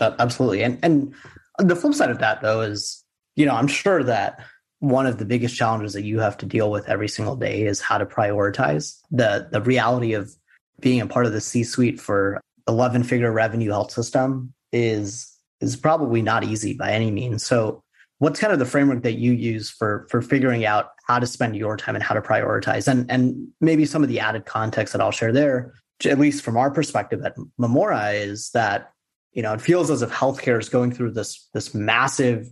absolutely. 0.00 0.62
And 0.62 0.78
and 0.82 1.14
the 1.58 1.76
flip 1.76 1.94
side 1.94 2.10
of 2.10 2.18
that 2.18 2.40
though 2.42 2.62
is 2.62 3.04
you 3.36 3.46
know 3.46 3.54
i'm 3.54 3.68
sure 3.68 4.02
that 4.02 4.40
one 4.80 5.06
of 5.06 5.18
the 5.18 5.26
biggest 5.26 5.54
challenges 5.54 5.92
that 5.92 6.02
you 6.02 6.18
have 6.18 6.38
to 6.38 6.46
deal 6.46 6.70
with 6.70 6.88
every 6.88 7.08
single 7.08 7.36
day 7.36 7.64
is 7.64 7.80
how 7.80 7.98
to 7.98 8.06
prioritize. 8.06 8.98
The 9.10 9.48
the 9.52 9.60
reality 9.60 10.14
of 10.14 10.34
being 10.80 11.00
a 11.00 11.06
part 11.06 11.26
of 11.26 11.32
the 11.32 11.40
c 11.40 11.62
suite 11.62 12.00
for 12.00 12.40
11 12.66 13.04
figure 13.04 13.30
revenue 13.30 13.70
health 13.70 13.92
system 13.92 14.54
is 14.72 15.30
is 15.60 15.76
probably 15.76 16.22
not 16.22 16.44
easy 16.44 16.72
by 16.74 16.92
any 16.92 17.10
means. 17.10 17.44
So 17.44 17.82
what's 18.20 18.38
kind 18.38 18.52
of 18.52 18.58
the 18.58 18.64
framework 18.64 19.02
that 19.02 19.14
you 19.14 19.32
use 19.32 19.70
for 19.70 20.06
for 20.08 20.22
figuring 20.22 20.64
out 20.64 20.90
how 21.06 21.18
to 21.18 21.26
spend 21.26 21.56
your 21.56 21.76
time 21.76 21.96
and 21.96 22.04
how 22.04 22.14
to 22.14 22.22
prioritize? 22.22 22.86
And 22.86 23.10
and 23.10 23.48
maybe 23.60 23.84
some 23.84 24.02
of 24.02 24.08
the 24.08 24.20
added 24.20 24.46
context 24.46 24.92
that 24.92 25.02
i'll 25.02 25.10
share 25.10 25.32
there 25.32 25.74
at 26.06 26.18
least 26.18 26.42
from 26.42 26.56
our 26.56 26.70
perspective 26.70 27.20
at 27.24 27.36
memora 27.60 28.14
is 28.14 28.50
that 28.50 28.92
you 29.32 29.42
know 29.42 29.52
it 29.52 29.60
feels 29.60 29.90
as 29.90 30.00
if 30.00 30.10
healthcare 30.10 30.58
is 30.58 30.68
going 30.68 30.92
through 30.92 31.10
this 31.10 31.48
this 31.52 31.74
massive 31.74 32.48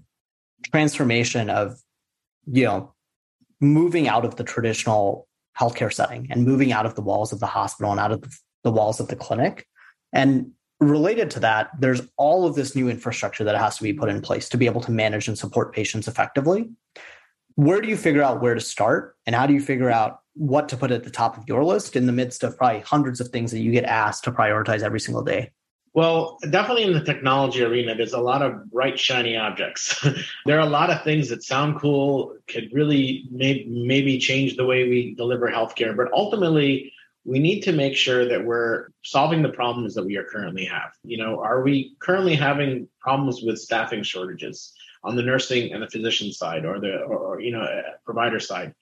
transformation 0.70 1.48
of 1.48 1.78
you 2.46 2.64
know 2.64 2.92
moving 3.60 4.08
out 4.08 4.24
of 4.24 4.36
the 4.36 4.44
traditional 4.44 5.26
healthcare 5.58 5.92
setting 5.92 6.28
and 6.30 6.44
moving 6.44 6.72
out 6.72 6.86
of 6.86 6.94
the 6.94 7.02
walls 7.02 7.32
of 7.32 7.40
the 7.40 7.46
hospital 7.46 7.90
and 7.90 8.00
out 8.00 8.12
of 8.12 8.22
the 8.64 8.70
walls 8.70 9.00
of 9.00 9.08
the 9.08 9.16
clinic. 9.16 9.66
And 10.12 10.52
related 10.80 11.30
to 11.32 11.40
that, 11.40 11.70
there's 11.78 12.02
all 12.16 12.46
of 12.46 12.54
this 12.54 12.74
new 12.74 12.88
infrastructure 12.88 13.44
that 13.44 13.56
has 13.56 13.76
to 13.76 13.82
be 13.82 13.92
put 13.92 14.08
in 14.08 14.20
place 14.20 14.48
to 14.50 14.56
be 14.56 14.66
able 14.66 14.80
to 14.82 14.92
manage 14.92 15.28
and 15.28 15.38
support 15.38 15.72
patients 15.72 16.08
effectively. 16.08 16.70
Where 17.56 17.80
do 17.80 17.88
you 17.88 17.96
figure 17.96 18.22
out 18.22 18.40
where 18.40 18.54
to 18.54 18.60
start? 18.60 19.16
And 19.26 19.34
how 19.34 19.46
do 19.46 19.54
you 19.54 19.60
figure 19.60 19.90
out 19.90 20.20
what 20.34 20.68
to 20.68 20.76
put 20.76 20.92
at 20.92 21.02
the 21.02 21.10
top 21.10 21.36
of 21.36 21.48
your 21.48 21.64
list 21.64 21.96
in 21.96 22.06
the 22.06 22.12
midst 22.12 22.44
of 22.44 22.56
probably 22.56 22.80
hundreds 22.80 23.20
of 23.20 23.28
things 23.28 23.50
that 23.50 23.58
you 23.58 23.72
get 23.72 23.84
asked 23.84 24.24
to 24.24 24.32
prioritize 24.32 24.82
every 24.82 25.00
single 25.00 25.24
day? 25.24 25.50
Well, 25.94 26.38
definitely 26.50 26.84
in 26.84 26.92
the 26.92 27.02
technology 27.02 27.64
arena, 27.64 27.96
there's 27.96 28.12
a 28.12 28.20
lot 28.20 28.42
of 28.42 28.70
bright, 28.70 29.00
shiny 29.00 29.36
objects. 29.36 30.06
there 30.46 30.56
are 30.56 30.66
a 30.66 30.70
lot 30.70 30.90
of 30.90 31.02
things 31.02 31.28
that 31.30 31.42
sound 31.42 31.80
cool, 31.80 32.36
could 32.46 32.68
really 32.72 33.26
may- 33.32 33.66
maybe 33.68 34.18
change 34.18 34.56
the 34.56 34.64
way 34.64 34.88
we 34.88 35.14
deliver 35.16 35.48
healthcare, 35.48 35.96
but 35.96 36.06
ultimately, 36.12 36.92
we 37.28 37.38
need 37.38 37.60
to 37.60 37.72
make 37.72 37.94
sure 37.94 38.26
that 38.26 38.42
we're 38.42 38.88
solving 39.02 39.42
the 39.42 39.50
problems 39.50 39.94
that 39.94 40.04
we 40.04 40.16
are 40.16 40.24
currently 40.24 40.64
have. 40.64 40.92
You 41.02 41.18
know, 41.18 41.40
are 41.42 41.62
we 41.62 41.94
currently 42.00 42.34
having 42.34 42.88
problems 43.00 43.42
with 43.42 43.58
staffing 43.58 44.02
shortages 44.02 44.72
on 45.04 45.14
the 45.14 45.22
nursing 45.22 45.72
and 45.72 45.82
the 45.82 45.90
physician 45.90 46.32
side, 46.32 46.64
or 46.64 46.80
the 46.80 47.00
or, 47.02 47.18
or 47.18 47.40
you 47.40 47.52
know 47.52 47.66
provider 48.06 48.40
side? 48.40 48.74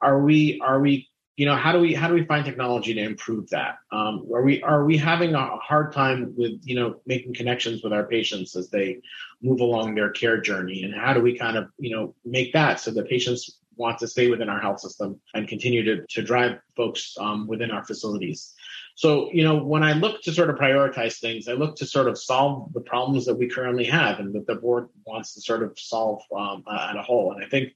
Are 0.00 0.20
we 0.20 0.60
are 0.60 0.80
we 0.80 1.08
you 1.36 1.46
know 1.46 1.54
how 1.54 1.70
do 1.70 1.78
we 1.78 1.94
how 1.94 2.08
do 2.08 2.14
we 2.14 2.24
find 2.24 2.44
technology 2.44 2.94
to 2.94 3.00
improve 3.00 3.48
that? 3.50 3.76
Um, 3.92 4.26
are 4.34 4.42
we 4.42 4.60
are 4.64 4.84
we 4.84 4.96
having 4.96 5.34
a 5.36 5.56
hard 5.58 5.92
time 5.92 6.34
with 6.36 6.60
you 6.64 6.74
know 6.74 6.96
making 7.06 7.34
connections 7.34 7.84
with 7.84 7.92
our 7.92 8.08
patients 8.08 8.56
as 8.56 8.70
they 8.70 9.02
move 9.40 9.60
along 9.60 9.94
their 9.94 10.10
care 10.10 10.40
journey, 10.40 10.82
and 10.82 10.92
how 10.92 11.12
do 11.12 11.20
we 11.20 11.38
kind 11.38 11.56
of 11.56 11.68
you 11.78 11.94
know 11.94 12.16
make 12.24 12.52
that 12.54 12.80
so 12.80 12.90
that 12.90 13.08
patients 13.08 13.60
want 13.76 13.98
to 13.98 14.08
stay 14.08 14.30
within 14.30 14.48
our 14.48 14.60
health 14.60 14.80
system 14.80 15.20
and 15.34 15.48
continue 15.48 15.82
to, 15.84 16.06
to 16.06 16.22
drive 16.22 16.58
folks 16.76 17.14
um, 17.18 17.46
within 17.46 17.70
our 17.70 17.84
facilities. 17.84 18.54
So, 18.96 19.30
you 19.32 19.42
know, 19.42 19.56
when 19.56 19.82
I 19.82 19.92
look 19.92 20.22
to 20.22 20.32
sort 20.32 20.50
of 20.50 20.56
prioritize 20.56 21.18
things, 21.18 21.48
I 21.48 21.52
look 21.52 21.76
to 21.76 21.86
sort 21.86 22.06
of 22.06 22.16
solve 22.16 22.72
the 22.72 22.80
problems 22.80 23.26
that 23.26 23.34
we 23.34 23.48
currently 23.48 23.84
have 23.84 24.20
and 24.20 24.32
that 24.34 24.46
the 24.46 24.54
board 24.54 24.88
wants 25.04 25.34
to 25.34 25.40
sort 25.40 25.62
of 25.62 25.76
solve 25.78 26.22
um, 26.36 26.64
at 26.70 26.96
a 26.96 27.02
whole. 27.02 27.32
And 27.32 27.44
I 27.44 27.48
think 27.48 27.72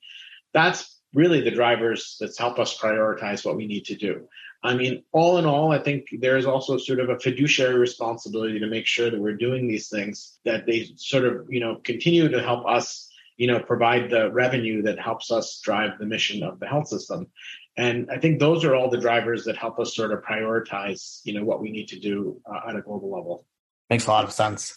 that's 0.53 1.01
really 1.15 1.41
the 1.41 1.51
drivers 1.51 2.17
that's 2.21 2.39
help 2.39 2.59
us 2.59 2.79
prioritize 2.79 3.45
what 3.45 3.57
we 3.57 3.67
need 3.67 3.87
to 3.87 3.97
do. 3.97 4.29
I 4.63 4.75
mean, 4.75 5.05
all 5.13 5.39
in 5.39 5.47
all, 5.47 5.73
I 5.73 5.79
think 5.79 6.07
there 6.19 6.37
is 6.37 6.47
also 6.47 6.79
sort 6.79 7.01
of 7.01 7.11
a 7.11 7.19
fiduciary 7.19 7.79
responsibility 7.79 8.59
to 8.59 8.67
make 8.67 8.87
sure 8.87 9.11
that 9.11 9.21
we're 9.21 9.37
doing 9.37 9.69
these 9.69 9.89
things, 9.89 10.39
that 10.45 10.67
they 10.67 10.91
sort 10.97 11.25
of, 11.25 11.47
you 11.49 11.61
know, 11.61 11.77
continue 11.77 12.29
to 12.29 12.43
help 12.43 12.67
us, 12.67 13.08
you 13.39 13.47
know, 13.47 13.61
provide 13.61 14.11
the 14.11 14.31
revenue 14.33 14.83
that 14.83 14.99
helps 14.99 15.31
us 15.31 15.61
drive 15.61 15.93
the 15.99 16.05
mission 16.05 16.43
of 16.43 16.59
the 16.59 16.67
health 16.67 16.89
system. 16.89 17.29
And 17.77 18.11
I 18.11 18.19
think 18.19 18.41
those 18.41 18.65
are 18.65 18.75
all 18.75 18.91
the 18.91 18.99
drivers 18.99 19.45
that 19.45 19.57
help 19.57 19.79
us 19.79 19.95
sort 19.95 20.13
of 20.13 20.23
prioritize, 20.23 21.21
you 21.25 21.33
know, 21.33 21.45
what 21.45 21.63
we 21.63 21.71
need 21.71 21.87
to 21.89 22.01
do 22.01 22.41
uh, 22.53 22.69
at 22.69 22.75
a 22.75 22.83
global 22.83 23.11
level. 23.11 23.47
Makes 23.89 24.07
a 24.07 24.11
lot 24.11 24.25
of 24.25 24.33
sense. 24.33 24.77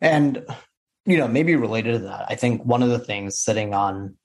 And, 0.00 0.44
you 1.04 1.18
know, 1.18 1.28
maybe 1.28 1.54
related 1.54 1.92
to 1.92 1.98
that, 2.06 2.24
I 2.30 2.34
think 2.34 2.64
one 2.64 2.82
of 2.82 2.88
the 2.88 2.98
things 2.98 3.38
sitting 3.38 3.74
on, 3.74 4.16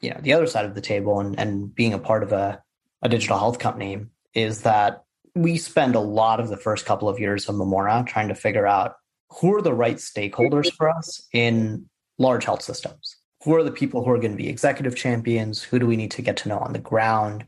you 0.00 0.10
know, 0.10 0.20
the 0.22 0.32
other 0.32 0.46
side 0.46 0.64
of 0.64 0.74
the 0.74 0.80
table 0.80 1.20
and, 1.20 1.38
and 1.38 1.72
being 1.72 1.92
a 1.92 1.98
part 1.98 2.22
of 2.22 2.32
a, 2.32 2.62
a 3.02 3.10
digital 3.10 3.38
health 3.38 3.58
company 3.58 4.06
is 4.32 4.62
that 4.62 5.04
we 5.34 5.58
spend 5.58 5.94
a 5.94 6.00
lot 6.00 6.40
of 6.40 6.48
the 6.48 6.56
first 6.56 6.86
couple 6.86 7.10
of 7.10 7.20
years 7.20 7.48
of 7.50 7.56
Memora 7.56 8.06
trying 8.06 8.28
to 8.28 8.34
figure 8.34 8.66
out 8.66 8.94
who 9.28 9.54
are 9.54 9.62
the 9.62 9.74
right 9.74 9.96
stakeholders 9.96 10.72
for 10.72 10.88
us 10.88 11.28
in 11.32 11.90
large 12.18 12.44
health 12.44 12.62
systems. 12.62 13.16
Who 13.44 13.54
are 13.54 13.62
the 13.62 13.70
people 13.70 14.04
who 14.04 14.10
are 14.10 14.18
going 14.18 14.32
to 14.32 14.36
be 14.36 14.48
executive 14.48 14.96
champions? 14.96 15.62
Who 15.62 15.78
do 15.78 15.86
we 15.86 15.96
need 15.96 16.10
to 16.12 16.22
get 16.22 16.36
to 16.38 16.48
know 16.48 16.58
on 16.58 16.72
the 16.72 16.78
ground? 16.78 17.44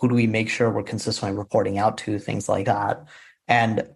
Who 0.00 0.08
do 0.08 0.14
we 0.14 0.26
make 0.26 0.48
sure 0.48 0.70
we're 0.70 0.82
consistently 0.82 1.36
reporting 1.36 1.78
out 1.78 1.98
to? 1.98 2.18
Things 2.18 2.48
like 2.48 2.66
that. 2.66 3.04
And 3.48 3.88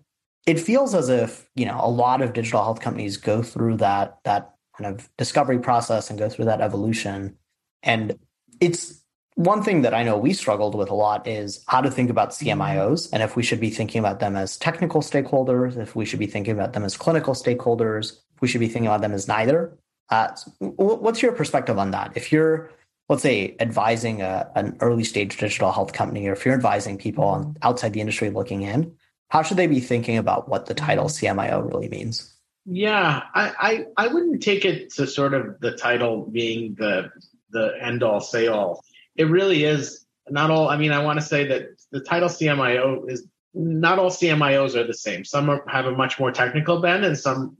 it 0.46 0.61
feels 0.61 0.94
as 0.94 1.08
if, 1.08 1.49
you 1.54 1.66
know, 1.66 1.78
a 1.80 1.90
lot 1.90 2.23
of 2.23 2.32
digital 2.32 2.62
health 2.62 2.80
companies 2.80 3.16
go 3.16 3.42
through 3.42 3.76
that 3.78 4.18
that 4.25 4.54
kind 4.76 4.94
of 4.94 5.08
discovery 5.16 5.58
process 5.58 6.11
and 6.11 6.18
go 6.18 6.28
through 6.28 6.44
that 6.46 6.61
evolution. 6.61 7.37
And 7.82 8.18
it's 8.61 9.02
one 9.35 9.62
thing 9.62 9.82
that 9.82 9.92
I 9.92 10.02
know 10.02 10.16
we 10.16 10.32
struggled 10.32 10.75
with 10.75 10.90
a 10.90 10.94
lot 10.94 11.26
is 11.26 11.62
how 11.68 11.80
to 11.80 11.90
think 11.90 12.08
about 12.08 12.30
CMIOs 12.30 13.11
and 13.12 13.23
if 13.23 13.37
we 13.37 13.42
should 13.42 13.61
be 13.61 13.70
thinking 13.70 13.99
about 13.99 14.18
them 14.18 14.35
as 14.35 14.56
technical 14.56 15.02
stakeholders, 15.02 15.76
if 15.76 15.94
we 15.94 16.06
should 16.06 16.18
be 16.18 16.26
thinking 16.26 16.54
about 16.54 16.73
them 16.73 16.85
as 16.85 16.96
clinical 16.96 17.35
stakeholders, 17.35 18.18
we 18.40 18.49
should 18.49 18.61
be 18.61 18.68
thinking 18.68 18.87
about 18.87 19.02
them 19.02 19.12
as 19.12 19.28
neither. 19.28 19.76
Uh, 20.11 20.29
what's 20.59 21.23
your 21.23 21.33
perspective 21.33 21.79
on 21.79 21.91
that? 21.91 22.13
If 22.15 22.33
you're, 22.33 22.71
let's 23.09 23.23
say, 23.23 23.57
advising 23.61 24.23
a, 24.23 24.51
an 24.55 24.77
early 24.81 25.05
stage 25.05 25.37
digital 25.37 25.73
health 25.73 25.93
company, 25.93 26.27
or 26.29 26.33
if 26.33 26.45
you're 26.45 26.55
advising 26.55 26.99
people 26.99 27.25
on, 27.25 27.57
outside 27.63 27.93
the 27.93 28.01
industry 28.01 28.31
looking 28.31 28.63
in, 28.63 28.95
how 29.29 29.43
should 29.43 29.57
they 29.57 29.67
be 29.67 29.81
thinking 29.81 30.17
about 30.17 30.49
what 30.49 30.67
the 30.67 30.75
title 30.75 31.07
CMIO 31.07 31.67
really 31.73 31.89
means? 31.89 32.33
Yeah, 32.65 33.23
I, 33.35 33.53
I, 33.97 34.05
I 34.05 34.09
wouldn't 34.09 34.43
take 34.43 34.65
it 34.65 34.93
to 34.95 35.07
sort 35.07 35.35
of 35.35 35.61
the 35.61 35.73
title 35.77 36.27
being 36.27 36.75
the 36.79 37.11
the 37.51 37.73
end 37.81 38.03
all 38.03 38.21
say 38.21 38.49
all 38.49 38.83
it 39.17 39.25
really 39.25 39.65
is 39.65 40.05
not 40.29 40.51
all. 40.51 40.69
I 40.69 40.77
mean, 40.77 40.93
I 40.93 41.03
want 41.03 41.21
to 41.21 41.25
say 41.25 41.47
that 41.49 41.69
the 41.91 42.01
title 42.01 42.29
CMIO 42.29 43.11
is 43.11 43.27
not 43.55 43.99
all 43.99 44.11
CMIOs 44.11 44.75
are 44.75 44.87
the 44.87 44.95
same. 44.95 45.25
Some 45.25 45.49
are, 45.49 45.65
have 45.69 45.87
a 45.87 45.93
much 45.93 46.19
more 46.19 46.31
technical 46.31 46.81
bend, 46.81 47.05
and 47.05 47.19
some 47.19 47.57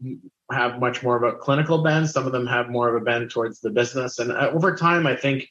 have 0.53 0.79
much 0.79 1.03
more 1.03 1.17
of 1.17 1.23
a 1.23 1.37
clinical 1.37 1.83
bend. 1.83 2.09
Some 2.09 2.27
of 2.27 2.33
them 2.33 2.47
have 2.47 2.69
more 2.69 2.89
of 2.89 3.01
a 3.01 3.05
bend 3.05 3.31
towards 3.31 3.61
the 3.61 3.71
business. 3.71 4.19
And 4.19 4.31
uh, 4.33 4.51
over 4.53 4.77
time, 4.77 5.07
I 5.07 5.17
think 5.17 5.49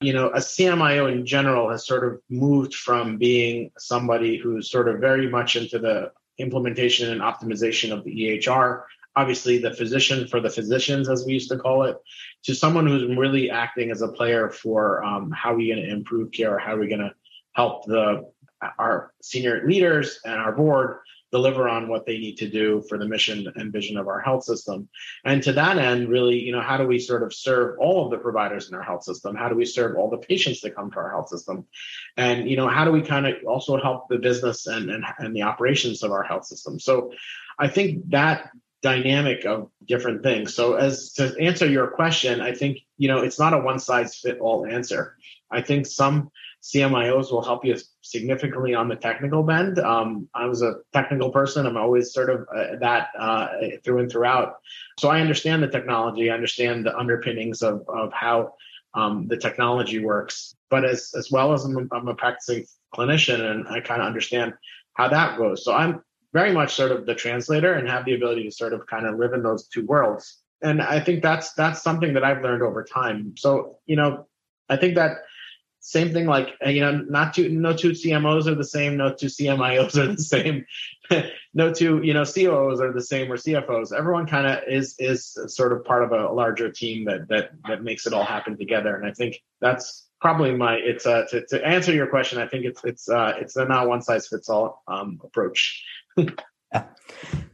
you 0.00 0.12
know 0.12 0.28
a 0.28 0.38
CMIO 0.38 1.12
in 1.12 1.26
general 1.26 1.70
has 1.70 1.86
sort 1.86 2.04
of 2.04 2.20
moved 2.30 2.74
from 2.74 3.18
being 3.18 3.70
somebody 3.78 4.38
who's 4.38 4.70
sort 4.70 4.88
of 4.88 5.00
very 5.00 5.28
much 5.28 5.56
into 5.56 5.78
the 5.78 6.12
implementation 6.38 7.10
and 7.10 7.20
optimization 7.20 7.92
of 7.92 8.02
the 8.04 8.12
EHR 8.12 8.82
obviously 9.16 9.58
the 9.58 9.74
physician 9.74 10.26
for 10.26 10.40
the 10.40 10.50
physicians, 10.50 11.08
as 11.08 11.24
we 11.26 11.32
used 11.32 11.50
to 11.50 11.58
call 11.58 11.84
it, 11.84 11.96
to 12.44 12.54
someone 12.54 12.86
who's 12.86 13.16
really 13.16 13.50
acting 13.50 13.90
as 13.90 14.02
a 14.02 14.08
player 14.08 14.48
for 14.48 15.04
um, 15.04 15.30
how 15.30 15.52
are 15.52 15.56
we 15.56 15.68
going 15.68 15.82
to 15.82 15.90
improve 15.90 16.30
care, 16.32 16.58
how 16.58 16.74
are 16.74 16.78
we 16.78 16.88
going 16.88 17.00
to 17.00 17.12
help 17.52 17.84
the 17.86 18.30
our 18.78 19.14
senior 19.22 19.66
leaders 19.66 20.20
and 20.26 20.34
our 20.34 20.52
board 20.52 20.98
deliver 21.32 21.68
on 21.68 21.88
what 21.88 22.06
they 22.06 22.18
need 22.18 22.36
to 22.38 22.48
do 22.48 22.82
for 22.88 22.98
the 22.98 23.06
mission 23.06 23.46
and 23.56 23.72
vision 23.72 23.96
of 23.96 24.08
our 24.08 24.20
health 24.20 24.44
system. 24.44 24.88
And 25.24 25.42
to 25.44 25.52
that 25.52 25.78
end, 25.78 26.08
really, 26.08 26.38
you 26.38 26.52
know, 26.52 26.60
how 26.60 26.76
do 26.76 26.86
we 26.86 26.98
sort 26.98 27.22
of 27.22 27.32
serve 27.32 27.78
all 27.78 28.04
of 28.04 28.10
the 28.10 28.18
providers 28.18 28.68
in 28.68 28.74
our 28.74 28.82
health 28.82 29.04
system? 29.04 29.36
How 29.36 29.48
do 29.48 29.54
we 29.54 29.64
serve 29.64 29.96
all 29.96 30.10
the 30.10 30.18
patients 30.18 30.60
that 30.62 30.74
come 30.74 30.90
to 30.90 30.98
our 30.98 31.10
health 31.10 31.28
system? 31.28 31.66
And, 32.16 32.48
you 32.48 32.56
know, 32.56 32.68
how 32.68 32.84
do 32.84 32.92
we 32.92 33.02
kind 33.02 33.26
of 33.26 33.34
also 33.46 33.80
help 33.80 34.08
the 34.08 34.18
business 34.18 34.66
and, 34.66 34.90
and, 34.90 35.04
and 35.18 35.34
the 35.34 35.42
operations 35.42 36.02
of 36.02 36.10
our 36.10 36.22
health 36.22 36.46
system? 36.46 36.80
So 36.80 37.12
I 37.58 37.68
think 37.68 38.10
that 38.10 38.50
dynamic 38.82 39.44
of 39.44 39.70
different 39.86 40.22
things. 40.22 40.54
So 40.54 40.74
as 40.74 41.12
to 41.14 41.36
answer 41.38 41.66
your 41.66 41.88
question, 41.88 42.40
I 42.40 42.54
think, 42.54 42.78
you 42.96 43.08
know, 43.08 43.18
it's 43.18 43.38
not 43.38 43.52
a 43.52 43.58
one 43.58 43.78
size 43.78 44.16
fit 44.16 44.38
all 44.40 44.66
answer. 44.66 45.16
I 45.50 45.60
think 45.60 45.86
some 45.86 46.30
CMIOs 46.62 47.32
will 47.32 47.42
help 47.42 47.64
you 47.64 47.76
significantly 48.02 48.74
on 48.74 48.88
the 48.88 48.96
technical 48.96 49.42
bend. 49.42 49.78
Um, 49.78 50.28
I 50.34 50.46
was 50.46 50.62
a 50.62 50.74
technical 50.92 51.30
person. 51.30 51.66
I'm 51.66 51.76
always 51.76 52.12
sort 52.12 52.28
of 52.28 52.46
uh, 52.54 52.76
that 52.80 53.08
uh, 53.18 53.48
through 53.82 54.00
and 54.00 54.10
throughout. 54.10 54.56
So 54.98 55.08
I 55.08 55.20
understand 55.20 55.62
the 55.62 55.68
technology. 55.68 56.30
I 56.30 56.34
understand 56.34 56.84
the 56.84 56.96
underpinnings 56.96 57.62
of, 57.62 57.82
of 57.88 58.12
how 58.12 58.54
um, 58.94 59.26
the 59.28 59.36
technology 59.36 60.04
works. 60.04 60.54
But 60.68 60.84
as, 60.84 61.12
as 61.16 61.30
well 61.30 61.52
as 61.52 61.64
I'm, 61.64 61.88
I'm 61.92 62.08
a 62.08 62.14
practicing 62.14 62.66
clinician 62.94 63.40
and 63.40 63.66
I 63.68 63.80
kind 63.80 64.02
of 64.02 64.06
understand 64.06 64.52
how 64.94 65.08
that 65.08 65.38
goes. 65.38 65.64
So 65.64 65.72
I'm 65.72 66.02
very 66.32 66.52
much 66.52 66.74
sort 66.74 66.92
of 66.92 67.06
the 67.06 67.14
translator 67.14 67.74
and 67.74 67.88
have 67.88 68.04
the 68.04 68.14
ability 68.14 68.44
to 68.44 68.50
sort 68.50 68.72
of 68.72 68.86
kind 68.86 69.06
of 69.06 69.18
live 69.18 69.32
in 69.32 69.42
those 69.42 69.66
two 69.68 69.86
worlds. 69.86 70.38
And 70.62 70.82
I 70.82 71.00
think 71.00 71.22
that's 71.22 71.54
that's 71.54 71.82
something 71.82 72.12
that 72.14 72.22
I've 72.22 72.42
learned 72.42 72.62
over 72.62 72.84
time. 72.84 73.34
So 73.36 73.78
you 73.86 73.96
know, 73.96 74.26
I 74.68 74.76
think 74.76 74.94
that 74.96 75.18
same 75.80 76.12
thing 76.12 76.26
like 76.26 76.48
you 76.66 76.80
know 76.80 76.92
not 77.08 77.32
two 77.34 77.48
no 77.48 77.74
two 77.74 77.90
cmos 77.90 78.46
are 78.46 78.54
the 78.54 78.64
same 78.64 78.96
no 78.96 79.12
two 79.12 79.26
cmios 79.26 79.96
are 79.96 80.14
the 80.14 80.22
same 80.22 80.64
no 81.54 81.72
two 81.72 82.02
you 82.02 82.12
know 82.12 82.22
coos 82.22 82.80
are 82.80 82.92
the 82.92 83.02
same 83.02 83.32
or 83.32 83.36
cfos 83.36 83.92
everyone 83.96 84.26
kind 84.26 84.46
of 84.46 84.58
is 84.68 84.94
is 84.98 85.38
sort 85.46 85.72
of 85.72 85.84
part 85.84 86.04
of 86.04 86.12
a 86.12 86.32
larger 86.32 86.70
team 86.70 87.04
that 87.06 87.26
that 87.28 87.50
that 87.66 87.82
makes 87.82 88.06
it 88.06 88.12
all 88.12 88.24
happen 88.24 88.56
together 88.56 88.94
and 88.94 89.06
i 89.06 89.12
think 89.12 89.36
that's 89.60 90.08
probably 90.20 90.54
my 90.54 90.74
it's 90.74 91.06
uh 91.06 91.24
to, 91.30 91.44
to 91.46 91.64
answer 91.66 91.92
your 91.92 92.06
question 92.06 92.38
i 92.38 92.46
think 92.46 92.66
it's 92.66 92.84
it's 92.84 93.08
uh 93.08 93.32
it's 93.40 93.56
a 93.56 93.64
not 93.64 93.88
one 93.88 94.02
size 94.02 94.28
fits 94.28 94.48
all 94.48 94.82
um 94.86 95.20
approach. 95.24 95.84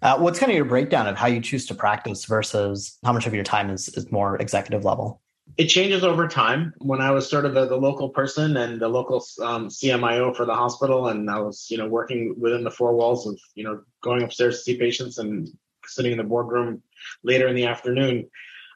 Uh, 0.02 0.18
what's 0.18 0.38
kind 0.38 0.52
of 0.52 0.56
your 0.56 0.66
breakdown 0.66 1.06
of 1.06 1.16
how 1.16 1.26
you 1.26 1.40
choose 1.40 1.66
to 1.66 1.75
practice 1.75 2.26
versus 2.26 2.99
how 3.02 3.12
much 3.14 3.26
of 3.26 3.33
your 3.33 3.42
time 3.42 3.71
is, 3.71 3.88
is 3.88 4.12
more 4.12 4.37
executive 4.37 4.85
level? 4.85 5.23
It 5.58 5.66
changes 5.66 6.04
over 6.04 6.28
time. 6.28 6.75
When 6.78 7.00
I 7.00 7.10
was 7.10 7.28
sort 7.28 7.46
of 7.46 7.54
the, 7.54 7.66
the 7.66 7.76
local 7.76 8.10
person 8.10 8.58
and 8.58 8.80
the 8.80 8.88
local 8.88 9.25
um, 9.42 9.68
CMIO 9.68 10.36
for 10.36 10.44
the 10.44 10.54
hospital, 10.54 11.08
and 11.08 11.30
I 11.30 11.40
was, 11.40 11.66
you 11.70 11.78
know, 11.78 11.88
working 11.88 12.34
within 12.38 12.62
the 12.62 12.70
four 12.70 12.94
walls 12.94 13.26
of, 13.26 13.38
you 13.54 13.64
know, 13.64 13.80
going 14.02 14.22
upstairs 14.22 14.58
to 14.58 14.62
see 14.62 14.78
patients 14.78 15.16
and 15.16 15.48
sitting 15.86 16.12
in 16.12 16.18
the 16.18 16.25
boardroom 16.25 16.82
later 17.22 17.48
in 17.48 17.56
the 17.56 17.66
afternoon. 17.66 18.28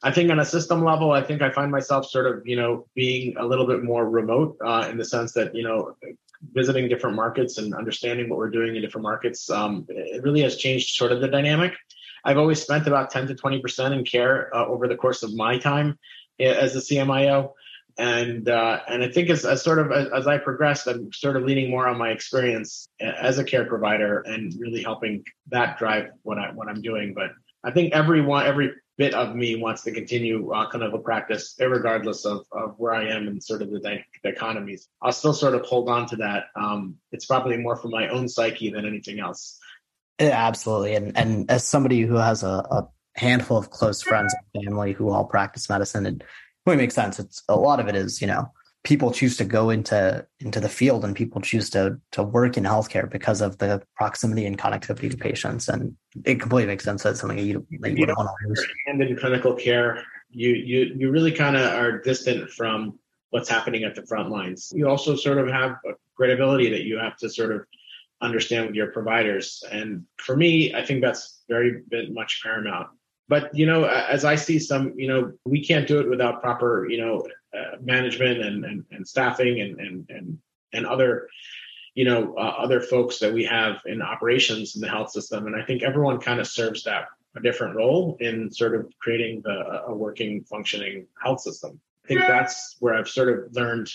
I 0.02 0.10
think 0.10 0.30
on 0.30 0.40
a 0.40 0.44
system 0.44 0.82
level, 0.82 1.12
I 1.12 1.22
think 1.22 1.42
I 1.42 1.50
find 1.50 1.70
myself 1.70 2.06
sort 2.06 2.26
of, 2.26 2.46
you 2.46 2.56
know, 2.56 2.86
being 2.94 3.36
a 3.36 3.44
little 3.44 3.66
bit 3.66 3.84
more 3.84 4.08
remote 4.08 4.56
uh, 4.64 4.88
in 4.90 4.96
the 4.96 5.04
sense 5.04 5.32
that, 5.32 5.54
you 5.54 5.62
know, 5.62 5.94
visiting 6.54 6.88
different 6.88 7.16
markets 7.16 7.58
and 7.58 7.74
understanding 7.74 8.30
what 8.30 8.38
we're 8.38 8.48
doing 8.48 8.74
in 8.74 8.80
different 8.80 9.02
markets, 9.02 9.50
um, 9.50 9.84
it 9.90 10.22
really 10.22 10.40
has 10.40 10.56
changed 10.56 10.96
sort 10.96 11.12
of 11.12 11.20
the 11.20 11.28
dynamic. 11.28 11.74
I've 12.24 12.38
always 12.38 12.62
spent 12.62 12.86
about 12.86 13.10
10 13.10 13.26
to 13.28 13.34
20% 13.34 13.92
in 13.92 14.04
care 14.04 14.54
uh, 14.54 14.66
over 14.66 14.88
the 14.88 14.96
course 14.96 15.22
of 15.22 15.34
my 15.34 15.58
time 15.58 15.98
as 16.40 16.76
a 16.76 16.80
CMIO. 16.80 17.52
And 17.98 18.48
uh, 18.48 18.80
and 18.88 19.02
I 19.02 19.08
think 19.08 19.28
as, 19.30 19.44
as 19.44 19.62
sort 19.62 19.78
of 19.78 19.92
as, 19.92 20.08
as, 20.08 20.26
I 20.26 20.38
progressed, 20.38 20.86
I'm 20.86 21.12
sort 21.12 21.36
of 21.36 21.42
leaning 21.42 21.70
more 21.70 21.86
on 21.86 21.98
my 21.98 22.10
experience 22.10 22.88
as 23.00 23.38
a 23.38 23.44
care 23.44 23.66
provider 23.66 24.20
and 24.20 24.54
really 24.58 24.82
helping 24.82 25.24
that 25.48 25.78
drive 25.78 26.10
what 26.22 26.38
I 26.38 26.52
what 26.52 26.68
I'm 26.68 26.80
doing. 26.80 27.12
But 27.14 27.32
I 27.62 27.72
think 27.72 27.92
everyone 27.92 28.46
every 28.46 28.72
bit 28.96 29.14
of 29.14 29.34
me 29.34 29.56
wants 29.56 29.82
to 29.82 29.92
continue 29.92 30.52
uh, 30.52 30.68
clinical 30.68 30.98
practice, 30.98 31.56
regardless 31.58 32.26
of, 32.26 32.44
of 32.52 32.74
where 32.76 32.94
I 32.94 33.08
am 33.08 33.28
in 33.28 33.40
sort 33.40 33.62
of 33.62 33.70
the, 33.70 33.80
di- 33.80 34.04
the 34.22 34.28
economies. 34.28 34.88
I'll 35.00 35.10
still 35.10 35.32
sort 35.32 35.54
of 35.54 35.62
hold 35.62 35.88
on 35.88 36.06
to 36.08 36.16
that. 36.16 36.44
Um, 36.54 36.96
it's 37.10 37.24
probably 37.24 37.56
more 37.56 37.76
for 37.76 37.88
my 37.88 38.08
own 38.08 38.28
psyche 38.28 38.70
than 38.70 38.84
anything 38.84 39.18
else. 39.18 39.58
Absolutely. 40.18 40.94
And 40.96 41.16
and 41.16 41.50
as 41.50 41.66
somebody 41.66 42.02
who 42.02 42.16
has 42.16 42.42
a, 42.42 42.48
a 42.48 42.88
handful 43.20 43.56
of 43.58 43.70
close 43.70 44.02
friends 44.02 44.34
and 44.54 44.64
family 44.64 44.92
who 44.92 45.10
all 45.10 45.24
practice 45.24 45.68
medicine, 45.68 46.06
it 46.06 46.22
really 46.66 46.78
makes 46.78 46.94
sense. 46.94 47.18
It's 47.18 47.42
a 47.48 47.56
lot 47.56 47.80
of 47.80 47.88
it 47.88 47.94
is, 47.94 48.20
you 48.20 48.26
know, 48.26 48.50
people 48.82 49.12
choose 49.12 49.36
to 49.36 49.44
go 49.44 49.68
into 49.68 50.26
into 50.40 50.58
the 50.58 50.68
field 50.68 51.04
and 51.04 51.14
people 51.14 51.40
choose 51.40 51.68
to 51.70 51.98
to 52.12 52.22
work 52.22 52.56
in 52.56 52.64
healthcare 52.64 53.10
because 53.10 53.42
of 53.42 53.58
the 53.58 53.82
proximity 53.94 54.46
and 54.46 54.58
connectivity 54.58 55.10
to 55.10 55.18
patients 55.18 55.68
and 55.68 55.94
it 56.24 56.40
completely 56.40 56.66
makes 56.66 56.82
sense 56.82 57.02
that's 57.02 57.20
something 57.20 57.36
that 57.36 57.44
you, 57.44 57.66
that 57.80 57.90
you, 57.90 58.06
you 58.06 58.14
want 58.16 58.26
to 58.26 58.48
lose 58.48 58.66
and 58.86 59.02
in 59.02 59.14
clinical 59.18 59.52
care 59.54 60.02
you 60.30 60.54
you 60.54 60.94
you 60.96 61.10
really 61.10 61.30
kind 61.30 61.58
of 61.58 61.66
are 61.74 61.98
distant 61.98 62.48
from 62.48 62.98
what's 63.28 63.50
happening 63.50 63.84
at 63.84 63.94
the 63.94 64.06
front 64.06 64.30
lines 64.30 64.72
you 64.74 64.88
also 64.88 65.14
sort 65.14 65.36
of 65.36 65.46
have 65.46 65.72
a 65.86 65.92
credibility 66.16 66.70
that 66.70 66.84
you 66.84 66.96
have 66.96 67.18
to 67.18 67.28
sort 67.28 67.52
of 67.52 67.60
understand 68.20 68.66
with 68.66 68.74
your 68.74 68.88
providers. 68.88 69.62
And 69.70 70.04
for 70.18 70.36
me, 70.36 70.74
I 70.74 70.84
think 70.84 71.02
that's 71.02 71.42
very 71.48 71.82
much 72.10 72.40
paramount. 72.42 72.88
But 73.30 73.54
you 73.54 73.64
know, 73.64 73.84
as 73.84 74.24
I 74.24 74.34
see 74.34 74.58
some, 74.58 74.92
you 74.96 75.06
know, 75.06 75.32
we 75.44 75.64
can't 75.64 75.86
do 75.86 76.00
it 76.00 76.10
without 76.10 76.42
proper, 76.42 76.88
you 76.90 76.98
know, 76.98 77.24
uh, 77.56 77.76
management 77.80 78.42
and, 78.42 78.64
and, 78.64 78.84
and 78.90 79.06
staffing 79.06 79.60
and 79.60 79.80
and 79.80 80.10
and 80.10 80.38
and 80.72 80.84
other 80.84 81.28
you 81.94 82.04
know 82.04 82.34
uh, 82.36 82.54
other 82.58 82.80
folks 82.80 83.20
that 83.20 83.32
we 83.32 83.44
have 83.44 83.82
in 83.86 84.02
operations 84.02 84.74
in 84.74 84.80
the 84.80 84.88
health 84.88 85.12
system. 85.12 85.46
And 85.46 85.54
i 85.54 85.64
think 85.64 85.84
everyone 85.84 86.18
kind 86.18 86.40
of 86.40 86.48
serves 86.48 86.82
that 86.84 87.04
a 87.36 87.40
different 87.40 87.76
role 87.76 88.16
in 88.18 88.50
sort 88.50 88.74
of 88.74 88.92
creating 89.00 89.42
the, 89.44 89.82
a 89.86 89.94
working 89.94 90.42
functioning 90.42 91.06
health 91.22 91.40
system. 91.40 91.80
I 92.04 92.08
think 92.08 92.20
that's 92.22 92.76
where 92.80 92.94
i've 92.94 93.08
sort 93.08 93.28
of 93.28 93.52
learned 93.52 93.88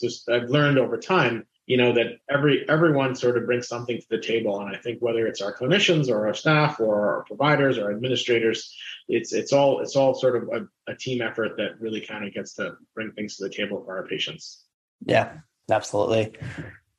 just 0.00 0.28
i've 0.28 0.50
learned 0.50 0.78
over 0.78 0.98
time 0.98 1.46
you 1.66 1.76
know 1.76 1.92
that 1.92 2.18
every 2.28 2.68
everyone 2.68 3.14
sort 3.14 3.36
of 3.36 3.46
brings 3.46 3.68
something 3.68 3.98
to 3.98 4.06
the 4.10 4.18
table. 4.18 4.60
And 4.60 4.74
i 4.74 4.78
think 4.78 5.00
whether 5.00 5.26
it's 5.26 5.40
our 5.40 5.54
clinicians 5.56 6.08
or 6.08 6.26
our 6.26 6.34
staff 6.34 6.80
or 6.80 7.16
our 7.16 7.24
providers 7.24 7.78
or 7.78 7.90
administrators 7.90 8.74
it's 9.08 9.32
it's 9.32 9.52
all 9.52 9.80
it's 9.80 9.96
all 9.96 10.14
sort 10.14 10.36
of 10.36 10.48
a, 10.48 10.92
a 10.92 10.96
team 10.96 11.22
effort 11.22 11.56
that 11.56 11.80
really 11.80 12.00
kind 12.00 12.26
of 12.26 12.34
gets 12.34 12.54
to 12.54 12.74
bring 12.94 13.12
things 13.12 13.36
to 13.36 13.44
the 13.44 13.50
table 13.50 13.82
for 13.84 13.96
our 13.96 14.06
patients. 14.06 14.64
Yeah 15.04 15.38
absolutely. 15.70 16.32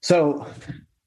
So 0.01 0.47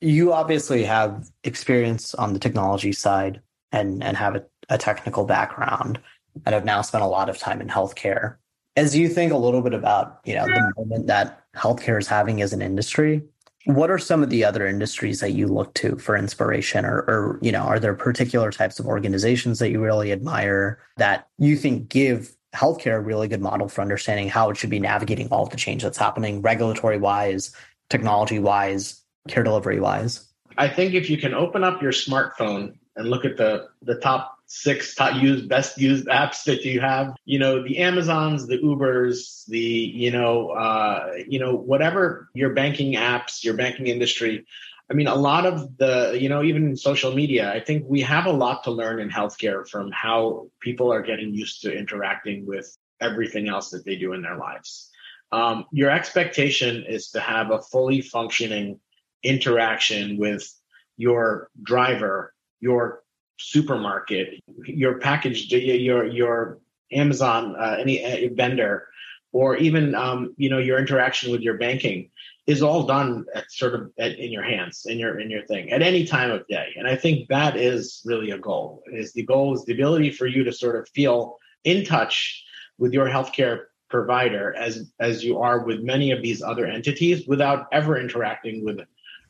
you 0.01 0.33
obviously 0.33 0.85
have 0.85 1.29
experience 1.45 2.15
on 2.15 2.33
the 2.33 2.39
technology 2.39 2.93
side 2.93 3.41
and 3.73 4.03
and 4.03 4.17
have 4.17 4.37
a, 4.37 4.45
a 4.69 4.79
technical 4.79 5.25
background 5.25 5.99
and 6.45 6.55
have 6.55 6.65
now 6.65 6.83
spent 6.83 7.03
a 7.03 7.07
lot 7.07 7.29
of 7.29 7.39
time 7.39 7.61
in 7.61 7.69
healthcare. 7.69 8.37
As 8.77 8.95
you 8.95 9.09
think 9.09 9.33
a 9.33 9.39
little 9.39 9.63
bit 9.63 9.73
about 9.73 10.21
you 10.25 10.35
know 10.35 10.45
the 10.45 10.73
moment 10.77 11.07
that 11.07 11.45
healthcare 11.55 11.99
is 11.99 12.07
having 12.07 12.43
as 12.43 12.53
an 12.53 12.61
industry 12.61 13.23
what 13.67 13.91
are 13.91 13.99
some 13.99 14.23
of 14.23 14.31
the 14.31 14.45
other 14.45 14.65
industries 14.67 15.19
that 15.21 15.33
you 15.33 15.49
look 15.49 15.75
to 15.75 15.97
for 15.97 16.17
inspiration 16.17 16.85
or, 16.85 16.99
or 17.09 17.39
you 17.43 17.51
know 17.51 17.63
are 17.63 17.81
there 17.81 17.95
particular 17.95 18.51
types 18.51 18.79
of 18.79 18.87
organizations 18.87 19.59
that 19.59 19.71
you 19.71 19.83
really 19.83 20.13
admire 20.13 20.79
that 20.97 21.29
you 21.39 21.57
think 21.57 21.89
give 21.89 22.35
healthcare 22.55 22.97
a 22.97 23.01
really 23.01 23.27
good 23.27 23.41
model 23.41 23.69
for 23.69 23.83
understanding 23.83 24.29
how 24.29 24.49
it 24.49 24.57
should 24.57 24.71
be 24.71 24.79
navigating 24.79 25.29
all 25.29 25.43
of 25.43 25.51
the 25.51 25.57
change 25.57 25.83
that's 25.83 25.99
happening 25.99 26.41
regulatory 26.43 26.97
wise 26.97 27.53
technology 27.91 28.39
wise 28.39 29.03
care 29.29 29.43
delivery 29.43 29.81
wise 29.81 30.29
i 30.57 30.69
think 30.69 30.95
if 30.95 31.11
you 31.11 31.19
can 31.19 31.35
open 31.35 31.65
up 31.65 31.83
your 31.83 31.93
smartphone 31.93 32.73
and 32.95 33.11
look 33.11 33.25
at 33.25 33.37
the 33.37 33.69
the 33.83 33.97
top 33.97 34.36
six 34.47 34.95
top 34.95 35.21
used 35.21 35.49
best 35.49 35.79
used 35.79 36.07
apps 36.07 36.45
that 36.45 36.65
you 36.65 36.81
have. 36.81 37.15
You 37.25 37.39
know 37.39 37.63
the 37.63 37.79
amazons 37.79 38.47
the 38.47 38.59
ubers 38.59 39.45
the 39.47 39.59
you 39.59 40.11
know 40.11 40.51
uh 40.51 41.13
you 41.27 41.39
know 41.39 41.55
whatever 41.55 42.29
your 42.35 42.55
banking 42.55 42.95
apps 42.95 43.45
your 43.45 43.55
banking 43.55 43.89
industry. 43.89 44.47
I 44.91 44.95
mean 44.95 45.09
a 45.09 45.15
lot 45.15 45.47
of 45.47 45.77
the 45.79 46.17
you 46.21 46.29
know 46.29 46.45
even 46.45 46.77
social 46.77 47.13
media 47.13 47.53
i 47.53 47.59
think 47.59 47.85
we 47.89 48.03
have 48.03 48.27
a 48.27 48.33
lot 48.33 48.63
to 48.65 48.71
learn 48.71 49.01
in 49.01 49.11
healthcare 49.11 49.69
from 49.69 49.91
how 49.91 50.49
people 50.61 50.93
are 50.93 51.03
getting 51.03 51.35
used 51.35 51.63
to 51.63 51.77
interacting 51.77 52.47
with 52.47 52.77
everything 53.01 53.49
else 53.49 53.71
that 53.71 53.85
they 53.85 53.97
do 53.97 54.13
in 54.13 54.23
their 54.23 54.37
lives. 54.37 54.89
Um, 55.33 55.65
your 55.73 55.91
expectation 55.91 56.85
is 56.89 57.11
to 57.11 57.21
have 57.21 57.51
a 57.51 57.61
fully 57.61 58.01
functioning 58.01 58.79
interaction 59.25 60.19
with 60.19 60.49
your 60.97 61.51
driver 61.63 62.33
your 62.61 63.03
supermarket, 63.39 64.41
your 64.65 64.99
package, 64.99 65.53
your 65.53 66.07
your 66.07 66.59
Amazon, 66.93 67.57
uh, 67.59 67.77
any 67.79 68.05
uh, 68.05 68.29
vendor, 68.35 68.89
or 69.33 69.57
even 69.57 69.95
um, 69.95 70.35
you 70.37 70.49
know 70.49 70.59
your 70.59 70.79
interaction 70.79 71.31
with 71.31 71.41
your 71.41 71.59
banking 71.59 72.11
is 72.47 72.63
all 72.63 72.85
done 72.85 73.25
at 73.35 73.51
sort 73.51 73.75
of 73.75 73.91
at, 73.99 74.19
in 74.19 74.31
your 74.31 74.43
hands 74.43 74.87
in 74.87 74.99
your 74.99 75.19
in 75.19 75.31
your 75.31 75.45
thing 75.47 75.71
at 75.73 75.83
any 75.83 76.07
time 76.07 76.31
of 76.31 76.47
day. 76.49 76.69
And 76.77 76.87
i 76.87 76.97
think 76.97 77.29
that 77.29 77.57
is 77.57 78.03
really 78.05 78.31
a 78.31 78.39
goal 78.39 78.83
is 78.87 79.13
the 79.13 79.25
goal 79.25 79.55
is 79.55 79.65
the 79.65 79.75
ability 79.75 80.11
for 80.11 80.27
you 80.27 80.45
to 80.45 80.53
sort 80.53 80.77
of 80.77 80.89
feel 80.89 81.39
in 81.65 81.85
touch 81.85 82.45
with 82.79 82.93
your 82.93 83.07
healthcare 83.07 83.65
provider 83.89 84.55
as 84.55 84.91
as 85.01 85.25
you 85.25 85.39
are 85.39 85.65
with 85.65 85.81
many 85.81 86.11
of 86.11 86.23
these 86.23 86.43
other 86.43 86.67
entities 86.67 87.27
without 87.27 87.67
ever 87.73 87.99
interacting 87.99 88.65
with 88.65 88.81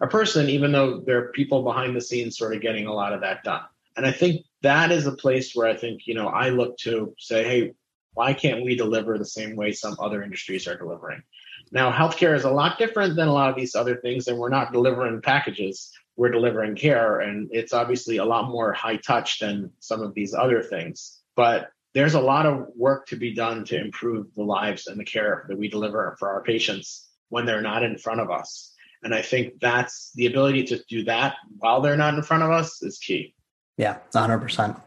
a 0.00 0.06
person 0.06 0.48
even 0.48 0.72
though 0.72 1.00
there 1.00 1.18
are 1.18 1.32
people 1.32 1.62
behind 1.62 1.96
the 1.96 2.00
scenes 2.00 2.36
sort 2.36 2.54
of 2.54 2.62
getting 2.62 2.86
a 2.86 2.92
lot 2.92 3.12
of 3.12 3.20
that 3.20 3.42
done 3.44 3.62
and 3.96 4.06
I 4.06 4.12
think 4.12 4.44
that 4.62 4.92
is 4.92 5.06
a 5.06 5.12
place 5.12 5.54
where 5.54 5.68
I 5.68 5.76
think, 5.76 6.06
you 6.06 6.14
know, 6.14 6.28
I 6.28 6.50
look 6.50 6.76
to 6.78 7.14
say, 7.18 7.44
hey, 7.44 7.72
why 8.14 8.32
can't 8.32 8.64
we 8.64 8.76
deliver 8.76 9.18
the 9.18 9.24
same 9.24 9.56
way 9.56 9.72
some 9.72 9.96
other 9.98 10.22
industries 10.22 10.66
are 10.66 10.76
delivering? 10.76 11.22
Now, 11.72 11.90
healthcare 11.90 12.34
is 12.34 12.44
a 12.44 12.50
lot 12.50 12.78
different 12.78 13.16
than 13.16 13.28
a 13.28 13.32
lot 13.32 13.50
of 13.50 13.56
these 13.56 13.74
other 13.74 13.96
things, 13.96 14.28
and 14.28 14.38
we're 14.38 14.48
not 14.48 14.72
delivering 14.72 15.20
packages, 15.20 15.90
we're 16.16 16.30
delivering 16.30 16.76
care. 16.76 17.20
And 17.20 17.48
it's 17.52 17.72
obviously 17.72 18.18
a 18.18 18.24
lot 18.24 18.50
more 18.50 18.72
high 18.72 18.96
touch 18.96 19.38
than 19.40 19.70
some 19.80 20.02
of 20.02 20.14
these 20.14 20.34
other 20.34 20.62
things. 20.62 21.20
But 21.34 21.70
there's 21.94 22.14
a 22.14 22.20
lot 22.20 22.46
of 22.46 22.66
work 22.76 23.06
to 23.06 23.16
be 23.16 23.34
done 23.34 23.64
to 23.64 23.80
improve 23.80 24.32
the 24.34 24.42
lives 24.42 24.86
and 24.86 24.98
the 24.98 25.04
care 25.04 25.46
that 25.48 25.58
we 25.58 25.68
deliver 25.68 26.14
for 26.18 26.28
our 26.28 26.42
patients 26.42 27.08
when 27.30 27.46
they're 27.46 27.62
not 27.62 27.82
in 27.82 27.98
front 27.98 28.20
of 28.20 28.30
us. 28.30 28.72
And 29.02 29.14
I 29.14 29.22
think 29.22 29.54
that's 29.60 30.12
the 30.14 30.26
ability 30.26 30.64
to 30.64 30.82
do 30.88 31.04
that 31.04 31.36
while 31.58 31.80
they're 31.80 31.96
not 31.96 32.14
in 32.14 32.22
front 32.22 32.42
of 32.42 32.50
us 32.50 32.82
is 32.82 32.98
key. 32.98 33.34
Yeah, 33.76 33.98
100%. 34.14 34.80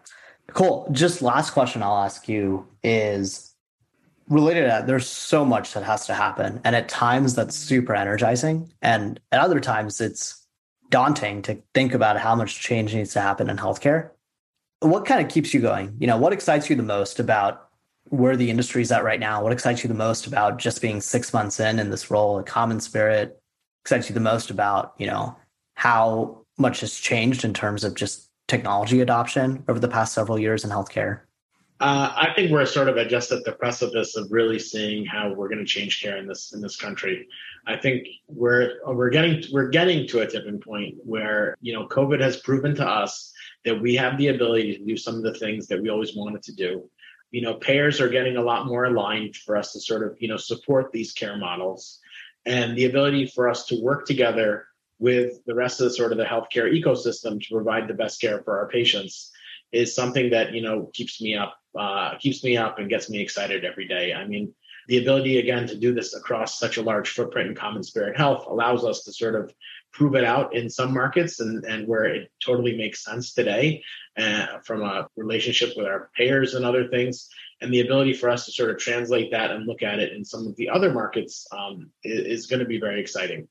Cool. 0.54 0.88
Just 0.92 1.22
last 1.22 1.52
question 1.52 1.84
I'll 1.84 2.04
ask 2.04 2.28
you 2.28 2.68
is 2.84 3.54
related 4.30 4.62
to 4.62 4.68
that. 4.68 4.88
There's 4.88 5.08
so 5.08 5.46
much 5.46 5.74
that 5.74 5.84
has 5.84 6.06
to 6.08 6.14
happen. 6.14 6.62
And 6.64 6.76
at 6.76 6.90
times 6.90 7.36
that's 7.36 7.56
super 7.56 7.96
energizing. 7.96 8.72
And 8.82 9.20
at 9.32 9.42
other 9.42 9.60
times 9.60 10.02
it's 10.02 10.46
daunting 10.90 11.42
to 11.44 11.62
think 11.74 11.94
about 11.94 12.18
how 12.18 12.36
much 12.36 12.60
change 12.60 12.96
needs 12.96 13.14
to 13.14 13.22
happen 13.22 13.50
in 13.50 13.58
healthcare. 13.58 14.12
What 14.80 15.06
kind 15.06 15.24
of 15.24 15.32
keeps 15.32 15.54
you 15.54 15.62
going? 15.62 15.96
You 16.00 16.08
know, 16.08 16.18
what 16.18 16.34
excites 16.34 16.70
you 16.70 16.76
the 16.76 16.84
most 16.84 17.20
about 17.20 17.70
where 18.06 18.38
the 18.38 18.50
industry 18.50 18.82
is 18.82 18.92
at 18.92 19.04
right 19.04 19.20
now? 19.20 19.44
What 19.44 19.52
excites 19.52 19.84
you 19.84 19.88
the 19.88 19.94
most 19.94 20.26
about 20.26 20.58
just 20.58 20.82
being 20.82 21.02
six 21.02 21.34
months 21.34 21.60
in 21.60 21.80
in 21.80 21.90
this 21.90 22.10
role, 22.10 22.40
a 22.40 22.44
CommonSpirit? 22.44 23.34
Excites 23.84 24.10
you 24.10 24.14
the 24.14 24.20
most 24.20 24.50
about, 24.50 24.94
you 24.98 25.06
know, 25.06 25.36
how 25.76 26.46
much 26.58 26.82
has 26.82 26.96
changed 26.96 27.46
in 27.46 27.54
terms 27.54 27.84
of 27.84 27.96
just 27.96 28.29
technology 28.50 29.02
adoption 29.02 29.64
over 29.68 29.80
the 29.80 29.88
past 29.88 30.14
several 30.14 30.38
years 30.40 30.64
in 30.64 30.70
healthcare? 30.70 31.22
Uh, 31.82 32.12
I 32.14 32.34
think 32.36 32.52
we're 32.52 32.66
sort 32.66 32.90
of 32.90 33.08
just 33.08 33.32
at 33.32 33.46
the 33.46 33.54
precipice 33.54 34.18
of 34.18 34.30
really 34.32 34.60
seeing 34.60 35.06
how 35.06 35.34
we're 35.34 35.48
going 35.48 35.60
to 35.60 35.66
change 35.66 36.02
care 36.02 36.18
in 36.18 36.28
this 36.28 36.52
in 36.52 36.60
this 36.60 36.76
country. 36.76 37.26
I 37.68 37.78
think 37.78 38.06
we're 38.28 38.74
we're 38.86 39.10
getting 39.10 39.42
we're 39.54 39.70
getting 39.70 40.06
to 40.10 40.20
a 40.20 40.28
tipping 40.28 40.60
point 40.60 40.96
where 41.06 41.56
you 41.62 41.72
know 41.72 41.88
COVID 41.88 42.20
has 42.20 42.38
proven 42.42 42.76
to 42.76 42.86
us 42.86 43.32
that 43.64 43.80
we 43.80 43.96
have 43.96 44.18
the 44.18 44.28
ability 44.28 44.76
to 44.78 44.84
do 44.84 44.98
some 44.98 45.16
of 45.16 45.24
the 45.24 45.34
things 45.36 45.68
that 45.68 45.82
we 45.82 45.90
always 45.90 46.16
wanted 46.16 46.44
to 46.44 46.54
do. 46.54 46.90
You 47.32 47.44
know, 47.44 47.54
payers 47.54 48.02
are 48.02 48.10
getting 48.10 48.36
a 48.36 48.42
lot 48.42 48.66
more 48.66 48.86
aligned 48.86 49.38
for 49.38 49.56
us 49.56 49.72
to 49.72 49.80
sort 49.80 50.04
of 50.06 50.18
you 50.20 50.28
know 50.28 50.38
support 50.38 50.92
these 50.92 51.14
care 51.14 51.38
models, 51.38 52.00
and 52.46 52.78
the 52.78 52.86
ability 52.86 53.28
for 53.28 53.48
us 53.48 53.66
to 53.68 53.82
work 53.82 54.06
together 54.06 54.68
with 55.00 55.44
the 55.46 55.56
rest 55.56 55.80
of 55.80 55.86
the 55.86 55.94
sort 55.94 56.12
of 56.12 56.18
the 56.18 56.26
healthcare 56.26 56.72
ecosystem 56.72 57.42
to 57.42 57.54
provide 57.54 57.88
the 57.88 57.94
best 57.94 58.22
care 58.22 58.42
for 58.44 58.60
our 58.60 58.68
patients 58.68 59.32
is 59.72 59.96
something 59.96 60.32
that 60.32 60.54
you 60.54 60.62
know 60.62 60.90
keeps 60.94 61.22
me 61.22 61.36
up 61.36 61.56
uh, 61.78 62.16
keeps 62.18 62.44
me 62.44 62.58
up 62.58 62.80
and 62.80 62.90
gets 62.90 63.10
me 63.10 63.20
excited 63.20 63.64
every 63.64 63.88
day. 63.88 64.14
I 64.14 64.26
mean 64.28 64.54
the 64.88 64.98
ability 64.98 65.38
again 65.38 65.68
to 65.68 65.78
do 65.78 65.94
this 65.94 66.16
across 66.16 66.58
such 66.58 66.78
a 66.78 66.82
large 66.82 67.10
footprint 67.10 67.50
in 67.50 67.56
CommonSpirit 67.56 68.18
health 68.18 68.46
allows 68.48 68.84
us 68.84 69.04
to 69.04 69.14
sort 69.14 69.36
of 69.36 69.54
prove 69.94 70.16
it 70.16 70.24
out 70.24 70.56
in 70.56 70.68
some 70.68 70.94
markets 70.94 71.40
and, 71.40 71.64
and 71.66 71.88
where 71.88 72.06
it 72.06 72.32
totally 72.44 72.76
makes 72.76 73.04
sense 73.04 73.34
today 73.34 73.84
uh, 74.18 74.58
from 74.64 74.82
a 74.82 75.08
relationship 75.16 75.74
with 75.78 75.86
our 75.86 76.10
payers 76.16 76.56
and 76.56 76.66
other 76.66 76.88
things. 76.88 77.30
And 77.62 77.72
the 77.72 77.82
ability 77.82 78.14
for 78.14 78.30
us 78.30 78.46
to 78.46 78.52
sort 78.52 78.72
of 78.72 78.78
translate 78.78 79.30
that 79.32 79.52
and 79.52 79.68
look 79.68 79.84
at 79.84 80.00
it 80.00 80.14
in 80.14 80.26
some 80.26 80.48
of 80.48 80.56
the 80.56 80.70
other 80.70 80.92
markets 80.92 81.46
um, 81.52 81.92
is, 82.04 82.42
is 82.42 82.48
going 82.48 82.62
to 82.62 82.66
be 82.66 82.80
very 82.80 83.00
exciting 83.00 83.48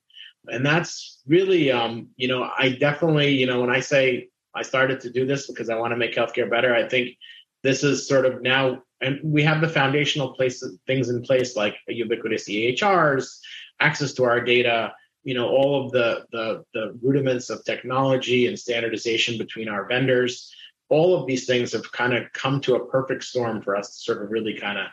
and 0.50 0.64
that's 0.64 1.20
really 1.26 1.70
um, 1.70 2.08
you 2.16 2.28
know 2.28 2.50
i 2.58 2.68
definitely 2.70 3.30
you 3.30 3.46
know 3.46 3.60
when 3.60 3.70
i 3.70 3.80
say 3.80 4.28
i 4.54 4.62
started 4.62 5.00
to 5.00 5.10
do 5.10 5.26
this 5.26 5.46
because 5.46 5.70
i 5.70 5.76
want 5.76 5.92
to 5.92 5.96
make 5.96 6.14
healthcare 6.14 6.50
better 6.50 6.74
i 6.74 6.88
think 6.88 7.16
this 7.62 7.82
is 7.82 8.08
sort 8.08 8.26
of 8.26 8.42
now 8.42 8.82
and 9.00 9.20
we 9.22 9.42
have 9.42 9.60
the 9.60 9.68
foundational 9.68 10.34
places 10.34 10.78
things 10.86 11.08
in 11.08 11.22
place 11.22 11.56
like 11.56 11.76
ubiquitous 11.88 12.48
ehrs 12.48 13.38
access 13.80 14.12
to 14.12 14.24
our 14.24 14.40
data 14.40 14.92
you 15.28 15.34
know 15.34 15.48
all 15.48 15.84
of 15.84 15.92
the, 15.92 16.24
the 16.32 16.64
the 16.72 16.98
rudiments 17.02 17.50
of 17.50 17.62
technology 17.64 18.46
and 18.46 18.58
standardization 18.58 19.36
between 19.36 19.68
our 19.68 19.86
vendors. 19.86 20.50
All 20.88 21.20
of 21.20 21.26
these 21.26 21.44
things 21.44 21.72
have 21.72 21.92
kind 21.92 22.14
of 22.14 22.32
come 22.32 22.62
to 22.62 22.76
a 22.76 22.86
perfect 22.86 23.24
storm 23.24 23.60
for 23.60 23.76
us 23.76 23.88
to 23.88 24.00
sort 24.00 24.22
of 24.22 24.30
really 24.30 24.54
kind 24.54 24.78
of 24.78 24.86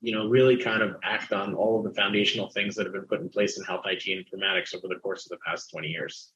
you 0.00 0.12
know, 0.12 0.28
really 0.28 0.56
kind 0.56 0.82
of 0.82 0.96
act 1.02 1.32
on 1.32 1.54
all 1.54 1.78
of 1.78 1.84
the 1.84 1.94
foundational 1.94 2.48
things 2.50 2.74
that 2.76 2.86
have 2.86 2.92
been 2.92 3.06
put 3.06 3.20
in 3.20 3.28
place 3.28 3.58
in 3.58 3.64
health 3.64 3.84
IT 3.84 4.04
and 4.06 4.24
informatics 4.24 4.74
over 4.74 4.88
the 4.88 4.98
course 5.00 5.26
of 5.26 5.30
the 5.30 5.38
past 5.46 5.70
20 5.70 5.88
years. 5.88 6.32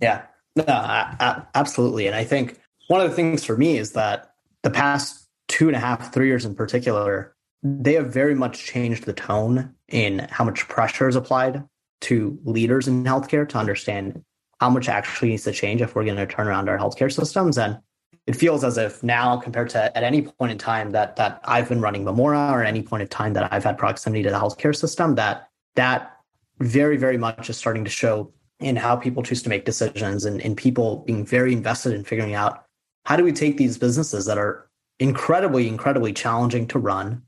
Yeah, 0.00 0.22
no, 0.56 0.64
I, 0.66 1.16
I, 1.20 1.42
absolutely. 1.54 2.06
And 2.06 2.16
I 2.16 2.24
think 2.24 2.60
one 2.88 3.00
of 3.00 3.08
the 3.08 3.16
things 3.16 3.44
for 3.44 3.56
me 3.56 3.78
is 3.78 3.92
that 3.92 4.34
the 4.62 4.70
past 4.70 5.28
two 5.48 5.68
and 5.68 5.76
a 5.76 5.80
half, 5.80 6.12
three 6.12 6.26
years 6.26 6.44
in 6.44 6.54
particular, 6.54 7.34
they 7.62 7.94
have 7.94 8.12
very 8.12 8.34
much 8.34 8.64
changed 8.64 9.04
the 9.04 9.12
tone 9.12 9.74
in 9.88 10.26
how 10.30 10.44
much 10.44 10.68
pressure 10.68 11.08
is 11.08 11.16
applied 11.16 11.62
to 12.02 12.38
leaders 12.44 12.88
in 12.88 13.04
healthcare 13.04 13.48
to 13.48 13.58
understand 13.58 14.22
how 14.60 14.70
much 14.70 14.88
actually 14.88 15.30
needs 15.30 15.44
to 15.44 15.52
change 15.52 15.80
if 15.80 15.94
we're 15.94 16.04
going 16.04 16.16
to 16.16 16.26
turn 16.26 16.46
around 16.46 16.68
our 16.68 16.78
healthcare 16.78 17.12
systems. 17.12 17.56
And 17.56 17.78
it 18.26 18.34
feels 18.34 18.64
as 18.64 18.78
if 18.78 19.02
now, 19.02 19.36
compared 19.36 19.68
to 19.70 19.96
at 19.96 20.02
any 20.02 20.22
point 20.22 20.52
in 20.52 20.58
time 20.58 20.92
that 20.92 21.16
that 21.16 21.40
I've 21.44 21.68
been 21.68 21.80
running 21.80 22.04
Memora 22.04 22.52
or 22.52 22.62
any 22.62 22.82
point 22.82 23.02
in 23.02 23.08
time 23.08 23.34
that 23.34 23.52
I've 23.52 23.64
had 23.64 23.76
proximity 23.76 24.22
to 24.22 24.30
the 24.30 24.38
healthcare 24.38 24.74
system, 24.74 25.14
that 25.16 25.48
that 25.74 26.16
very, 26.60 26.96
very 26.96 27.18
much 27.18 27.50
is 27.50 27.56
starting 27.56 27.84
to 27.84 27.90
show 27.90 28.32
in 28.60 28.76
how 28.76 28.96
people 28.96 29.22
choose 29.22 29.42
to 29.42 29.48
make 29.48 29.64
decisions 29.64 30.24
and, 30.24 30.40
and 30.40 30.56
people 30.56 31.04
being 31.06 31.26
very 31.26 31.52
invested 31.52 31.92
in 31.92 32.04
figuring 32.04 32.34
out 32.34 32.64
how 33.04 33.16
do 33.16 33.24
we 33.24 33.32
take 33.32 33.56
these 33.56 33.76
businesses 33.76 34.24
that 34.26 34.38
are 34.38 34.70
incredibly, 34.98 35.68
incredibly 35.68 36.12
challenging 36.12 36.66
to 36.68 36.78
run 36.78 37.22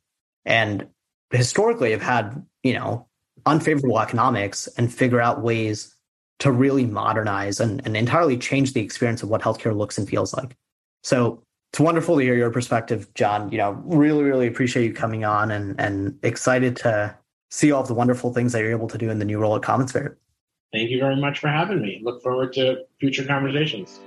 and 0.44 0.86
historically 1.30 1.90
have 1.90 2.02
had, 2.02 2.46
you 2.62 2.72
know, 2.72 3.06
unfavorable 3.44 3.98
economics 3.98 4.66
and 4.78 4.94
figure 4.94 5.20
out 5.20 5.42
ways 5.42 5.94
to 6.38 6.52
really 6.52 6.86
modernize 6.86 7.60
and, 7.60 7.84
and 7.84 7.96
entirely 7.96 8.38
change 8.38 8.72
the 8.72 8.80
experience 8.80 9.22
of 9.22 9.28
what 9.28 9.42
healthcare 9.42 9.76
looks 9.76 9.98
and 9.98 10.08
feels 10.08 10.32
like. 10.32 10.56
So 11.06 11.40
it's 11.72 11.78
wonderful 11.78 12.16
to 12.16 12.22
hear 12.24 12.34
your 12.34 12.50
perspective, 12.50 13.14
John. 13.14 13.52
You 13.52 13.58
know, 13.58 13.80
really, 13.84 14.24
really 14.24 14.48
appreciate 14.48 14.86
you 14.86 14.92
coming 14.92 15.24
on 15.24 15.52
and 15.52 15.80
and 15.80 16.18
excited 16.24 16.74
to 16.78 17.16
see 17.48 17.70
all 17.70 17.82
of 17.82 17.86
the 17.86 17.94
wonderful 17.94 18.34
things 18.34 18.52
that 18.52 18.58
you're 18.58 18.72
able 18.72 18.88
to 18.88 18.98
do 18.98 19.08
in 19.08 19.20
the 19.20 19.24
new 19.24 19.38
role 19.38 19.54
at 19.54 19.62
CommonSpirit. 19.62 20.16
Thank 20.72 20.90
you 20.90 20.98
very 20.98 21.14
much 21.14 21.38
for 21.38 21.46
having 21.46 21.80
me. 21.80 22.00
Look 22.02 22.24
forward 22.24 22.54
to 22.54 22.78
future 22.98 23.24
conversations. 23.24 24.00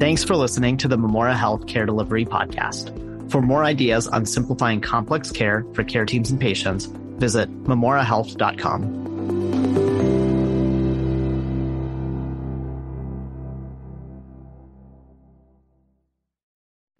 Thanks 0.00 0.24
for 0.24 0.36
listening 0.36 0.78
to 0.78 0.88
the 0.88 0.96
Memora 0.96 1.36
Health 1.36 1.66
Care 1.66 1.84
Delivery 1.84 2.24
Podcast. 2.24 2.98
For 3.30 3.42
more 3.42 3.62
ideas 3.62 4.08
on 4.08 4.24
simplifying 4.24 4.80
complex 4.80 5.30
care 5.30 5.66
for 5.74 5.84
care 5.84 6.06
teams 6.06 6.30
and 6.30 6.40
patients, 6.40 6.86
visit 6.86 7.50
memorahealth.com. 7.64 9.01